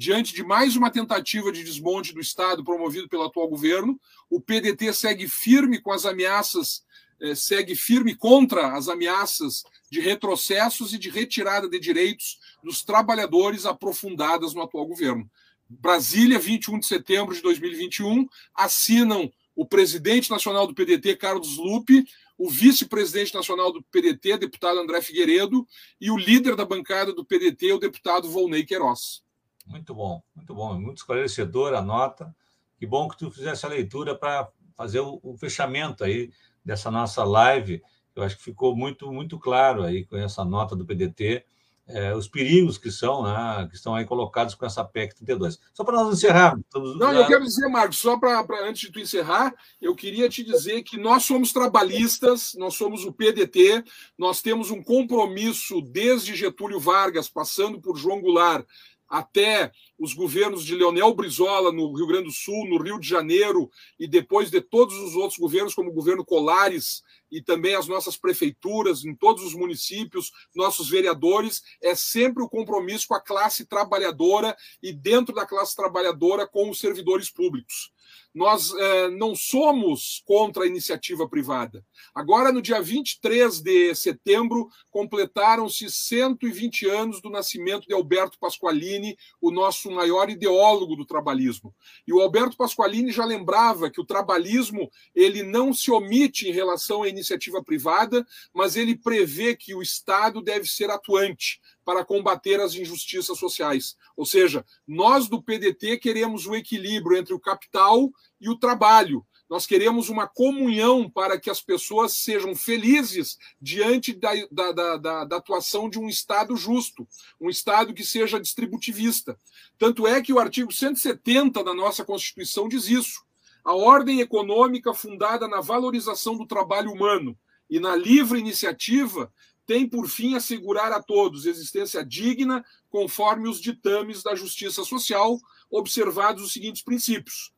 [0.00, 4.92] Diante de mais uma tentativa de desmonte do Estado promovido pelo atual governo, o PDT
[4.92, 6.84] segue firme com as ameaças,
[7.20, 13.66] eh, segue firme contra as ameaças de retrocessos e de retirada de direitos dos trabalhadores
[13.66, 15.28] aprofundadas no atual governo.
[15.68, 18.24] Brasília, 21 de setembro de 2021,
[18.54, 22.04] assinam o presidente nacional do PDT, Carlos Lupe,
[22.38, 25.66] o vice-presidente nacional do PDT, deputado André Figueiredo,
[26.00, 29.26] e o líder da bancada do PDT, o deputado Volney Queiroz.
[29.68, 32.34] Muito bom, muito bom, muito esclarecedor a nota.
[32.78, 36.30] Que bom que tu fizesse a leitura para fazer o, o, fechamento aí
[36.64, 37.82] dessa nossa live.
[38.16, 41.44] Eu acho que ficou muito, muito claro aí com essa nota do PDT,
[41.86, 45.58] é, os perigos que são, né, que estão aí colocados com essa PEC 32.
[45.72, 46.64] Só para nós encerrarmos.
[46.96, 50.82] Não, eu quero dizer, Marcos, só para antes de tu encerrar, eu queria te dizer
[50.82, 53.84] que nós somos trabalhistas, nós somos o PDT,
[54.16, 58.66] nós temos um compromisso desde Getúlio Vargas, passando por João Goulart,
[59.08, 63.70] até os governos de Leonel Brizola no Rio Grande do Sul, no Rio de Janeiro,
[63.98, 68.16] e depois de todos os outros governos, como o governo Colares e também as nossas
[68.16, 74.56] prefeituras, em todos os municípios, nossos vereadores, é sempre o compromisso com a classe trabalhadora
[74.82, 77.92] e dentro da classe trabalhadora com os servidores públicos.
[78.38, 81.84] Nós eh, não somos contra a iniciativa privada.
[82.14, 89.50] Agora, no dia 23 de setembro, completaram-se 120 anos do nascimento de Alberto Pasqualini, o
[89.50, 91.74] nosso maior ideólogo do trabalhismo.
[92.06, 97.02] E o Alberto Pasqualini já lembrava que o trabalhismo ele não se omite em relação
[97.02, 98.24] à iniciativa privada,
[98.54, 103.96] mas ele prevê que o Estado deve ser atuante para combater as injustiças sociais.
[104.14, 109.24] Ou seja, nós do PDT queremos o equilíbrio entre o capital e o trabalho.
[109.48, 115.36] Nós queremos uma comunhão para que as pessoas sejam felizes diante da, da, da, da,
[115.36, 117.08] atuação de um Estado justo,
[117.40, 119.38] um Estado que seja distributivista.
[119.78, 123.22] Tanto é que o artigo 170 da nossa Constituição diz isso.
[123.64, 127.36] A ordem econômica fundada na valorização do trabalho humano
[127.70, 129.32] e na livre iniciativa
[129.66, 135.38] tem por fim assegurar a todos existência digna, conforme os ditames da justiça social,
[135.70, 137.52] observados os seguintes princípios.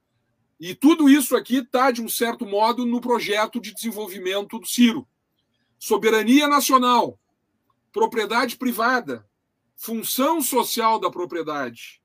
[0.60, 5.08] E tudo isso aqui está, de um certo modo, no projeto de desenvolvimento do Ciro.
[5.78, 7.18] Soberania nacional,
[7.90, 9.26] propriedade privada,
[9.74, 12.02] função social da propriedade,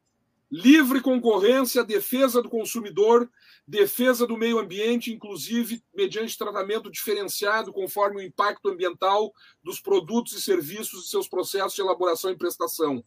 [0.50, 3.30] livre concorrência, defesa do consumidor,
[3.68, 9.34] defesa do meio ambiente, inclusive mediante tratamento diferenciado conforme o impacto ambiental
[9.64, 13.04] dos produtos e serviços e seus processos de elaboração e prestação,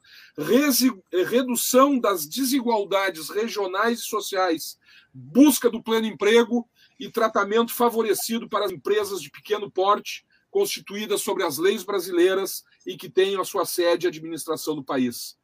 [1.29, 4.79] redução das desigualdades regionais e sociais,
[5.15, 6.69] busca do pleno emprego
[6.99, 12.97] e tratamento favorecido para as empresas de pequeno porte constituídas sobre as leis brasileiras e
[12.97, 15.38] que tenham a sua sede e administração no país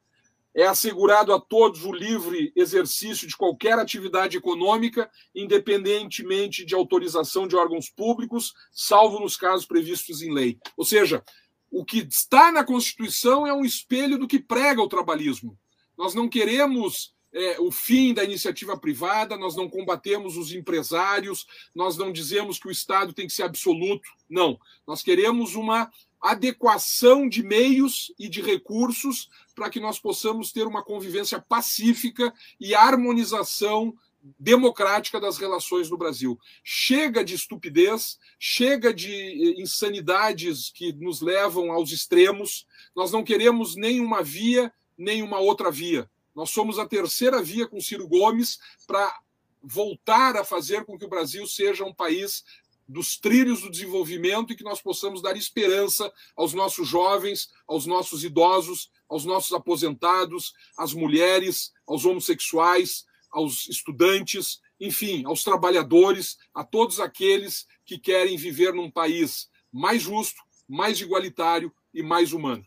[0.54, 7.56] é assegurado a todos o livre exercício de qualquer atividade econômica, independentemente de autorização de
[7.56, 10.58] órgãos públicos, salvo nos casos previstos em lei.
[10.76, 11.24] Ou seja,
[11.70, 15.58] o que está na Constituição é um espelho do que prega o trabalhismo.
[15.98, 21.96] Nós não queremos é, o fim da iniciativa privada, nós não combatemos os empresários, nós
[21.96, 24.08] não dizemos que o Estado tem que ser absoluto.
[24.30, 24.56] Não.
[24.86, 25.90] Nós queremos uma
[26.24, 32.74] adequação de meios e de recursos para que nós possamos ter uma convivência pacífica e
[32.74, 33.94] harmonização
[34.38, 36.40] democrática das relações no Brasil.
[36.62, 42.66] Chega de estupidez, chega de eh, insanidades que nos levam aos extremos.
[42.96, 46.10] Nós não queremos nem uma via, nem uma outra via.
[46.34, 49.14] Nós somos a terceira via com Ciro Gomes para
[49.62, 52.44] voltar a fazer com que o Brasil seja um país
[52.86, 58.24] dos trilhos do desenvolvimento e que nós possamos dar esperança aos nossos jovens, aos nossos
[58.24, 67.00] idosos, aos nossos aposentados, às mulheres, aos homossexuais, aos estudantes, enfim, aos trabalhadores, a todos
[67.00, 72.64] aqueles que querem viver num país mais justo, mais igualitário e mais humano.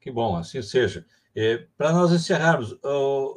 [0.00, 1.06] Que bom, assim seja.
[1.34, 2.76] É, Para nós encerrarmos,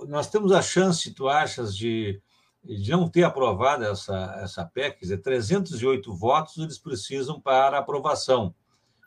[0.08, 2.22] nós temos a chance, tu achas, de
[2.64, 8.56] de não ter aprovado essa, essa PEC, quer dizer, 308 votos eles precisam para aprovação.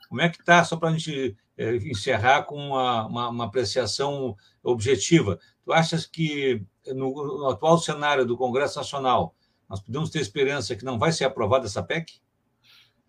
[0.07, 4.35] Como é que está, só para a gente é, encerrar com uma, uma, uma, apreciação
[4.63, 9.35] objetiva, tu achas que no, no, atual cenário do Congresso Nacional
[9.67, 12.21] nós podemos ter esperança que não vai ser aprovada essa PEC?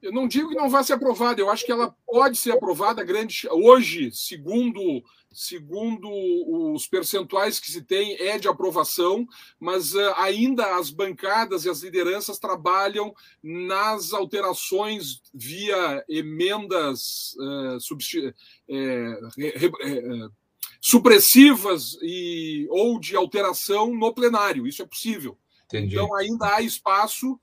[0.01, 3.03] Eu não digo que não vai ser aprovada, eu acho que ela pode ser aprovada
[3.03, 5.03] grande hoje, segundo
[5.33, 6.09] segundo
[6.73, 9.27] os percentuais que se tem é de aprovação,
[9.61, 17.79] mas uh, ainda as bancadas e as lideranças trabalham nas alterações via emendas uh,
[20.81, 24.66] supressivas e ou de alteração no plenário.
[24.66, 25.39] Isso é possível.
[25.66, 25.95] Entendi.
[25.95, 27.39] Então ainda há espaço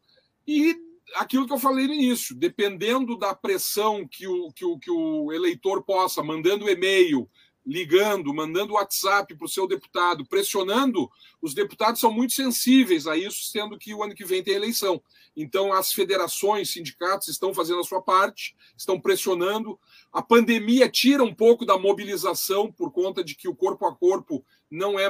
[0.48, 0.76] e
[1.16, 5.32] aquilo que eu falei no início, dependendo da pressão que o, que o, que o
[5.32, 7.30] eleitor possa, mandando e-mail,
[7.66, 11.10] ligando, mandando WhatsApp para o seu deputado, pressionando,
[11.42, 15.02] os deputados são muito sensíveis a isso, sendo que o ano que vem tem eleição.
[15.36, 19.80] Então, as federações, sindicatos estão fazendo a sua parte, estão pressionando.
[20.14, 24.46] A pandemia tira um pouco da mobilização por conta de que o corpo a corpo
[24.70, 25.10] não é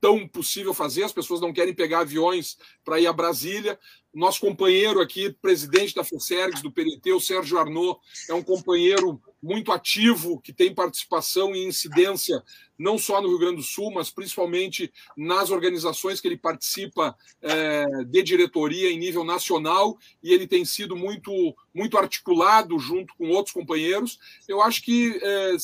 [0.00, 3.78] tão possível fazer, as pessoas não querem pegar aviões para ir a Brasília.
[4.12, 9.70] Nosso companheiro aqui, presidente da FUSERGS, do PNT, o Sérgio Arnaud, é um companheiro muito
[9.70, 12.42] ativo, que tem participação e incidência
[12.78, 17.84] não só no Rio Grande do Sul, mas principalmente nas organizações que ele participa é,
[18.06, 23.52] de diretoria em nível nacional, e ele tem sido muito, muito articulado junto com outros
[23.52, 24.18] companheiros.
[24.48, 25.56] Eu acho que, é,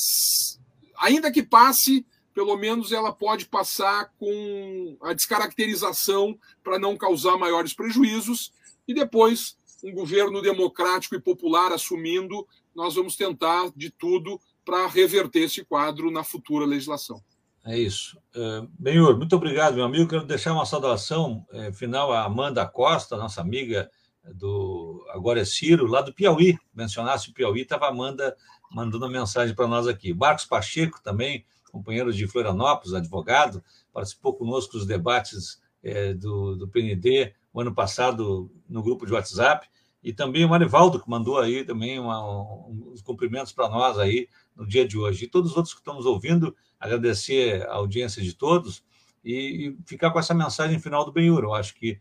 [0.98, 2.06] ainda que passe
[2.36, 8.52] pelo menos ela pode passar com a descaracterização para não causar maiores prejuízos
[8.86, 15.44] e depois um governo democrático e popular assumindo, nós vamos tentar de tudo para reverter
[15.44, 17.22] esse quadro na futura legislação.
[17.64, 18.18] É isso.
[18.34, 20.06] Uh, Benhur, muito obrigado, meu amigo.
[20.06, 23.90] Quero deixar uma saudação uh, final à Amanda Costa, nossa amiga
[24.34, 26.58] do Agora é Ciro, lá do Piauí.
[26.74, 28.36] Mencionasse o Piauí, estava Amanda
[28.70, 30.12] mandando uma mensagem para nós aqui.
[30.12, 31.46] Marcos Pacheco também,
[31.76, 33.62] companheiro de Florianópolis, advogado,
[33.92, 39.68] participou conosco dos debates é, do, do PND o ano passado no grupo de WhatsApp,
[40.02, 44.28] e também o Marivaldo, que mandou aí também uma, um, uns cumprimentos para nós aí
[44.54, 45.24] no dia de hoje.
[45.24, 48.84] E todos os outros que estamos ouvindo, agradecer a audiência de todos
[49.24, 51.42] e, e ficar com essa mensagem final do Benhur.
[51.42, 51.98] Eu acho que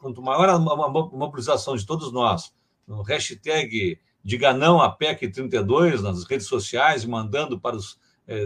[0.00, 2.54] quanto maior a mobilização de todos nós,
[2.86, 7.98] no hashtag Diga Não à PEC 32 nas redes sociais, mandando para os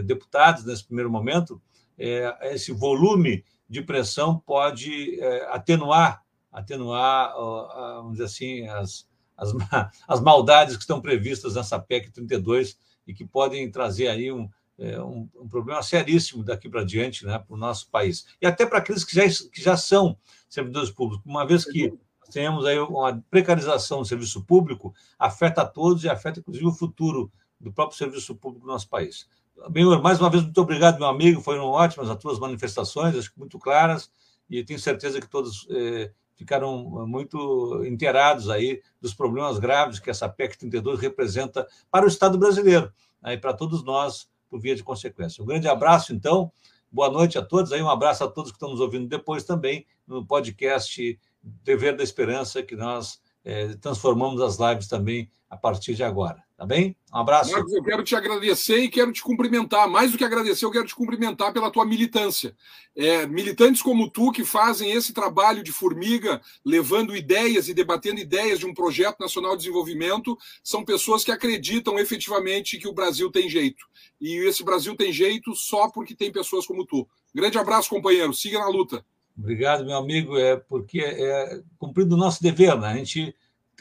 [0.03, 1.61] deputados nesse primeiro momento,
[1.97, 9.07] eh, esse volume de pressão pode eh, atenuar, atenuar, vamos dizer assim, as,
[9.37, 9.51] as,
[10.07, 14.49] as maldades que estão previstas nessa PEC 32 e que podem trazer aí um,
[14.79, 18.25] um, um, problema seríssimo daqui para diante né, para o nosso país.
[18.41, 20.17] E até para aqueles que já, que já são
[20.49, 21.93] servidores públicos, uma vez que
[22.31, 27.31] temos aí uma precarização do serviço público, afeta a todos e afeta, inclusive, o futuro
[27.59, 29.27] do próprio serviço público do nosso país.
[29.69, 31.41] Bem, mais uma vez, muito obrigado, meu amigo.
[31.41, 34.11] Foram ótimas as tuas manifestações, acho que muito claras,
[34.49, 40.27] e tenho certeza que todos eh, ficaram muito inteirados aí dos problemas graves que essa
[40.27, 44.83] PEC 32 representa para o Estado brasileiro né, e para todos nós, por via de
[44.83, 45.41] consequência.
[45.41, 46.51] Um grande abraço, então.
[46.91, 47.71] Boa noite a todos.
[47.71, 52.03] Aí um abraço a todos que estão nos ouvindo depois também no podcast Dever da
[52.03, 56.43] Esperança, que nós é, transformamos as lives também a partir de agora.
[56.63, 56.95] Tá bem?
[57.13, 57.51] Um abraço.
[57.51, 59.85] Marcos, eu quero te agradecer e quero te cumprimentar.
[59.85, 62.55] Mais do que agradecer, eu quero te cumprimentar pela tua militância.
[62.95, 68.59] É, militantes como tu que fazem esse trabalho de formiga, levando ideias e debatendo ideias
[68.59, 73.49] de um projeto nacional de desenvolvimento, são pessoas que acreditam efetivamente que o Brasil tem
[73.49, 73.83] jeito.
[74.21, 77.05] E esse Brasil tem jeito só porque tem pessoas como tu.
[77.35, 78.33] Grande abraço, companheiro.
[78.33, 79.05] Siga na luta.
[79.37, 80.37] Obrigado, meu amigo.
[80.37, 82.87] É porque é cumprindo o nosso dever, né?
[82.87, 83.35] A gente,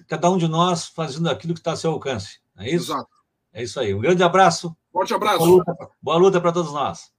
[0.08, 2.41] cada um de nós fazendo aquilo que está a seu alcance.
[2.58, 2.92] É isso?
[2.92, 3.10] Exato.
[3.52, 3.94] É isso aí.
[3.94, 4.74] Um grande abraço.
[4.90, 5.38] Forte abraço.
[5.38, 7.11] Boa luta, luta para todos nós.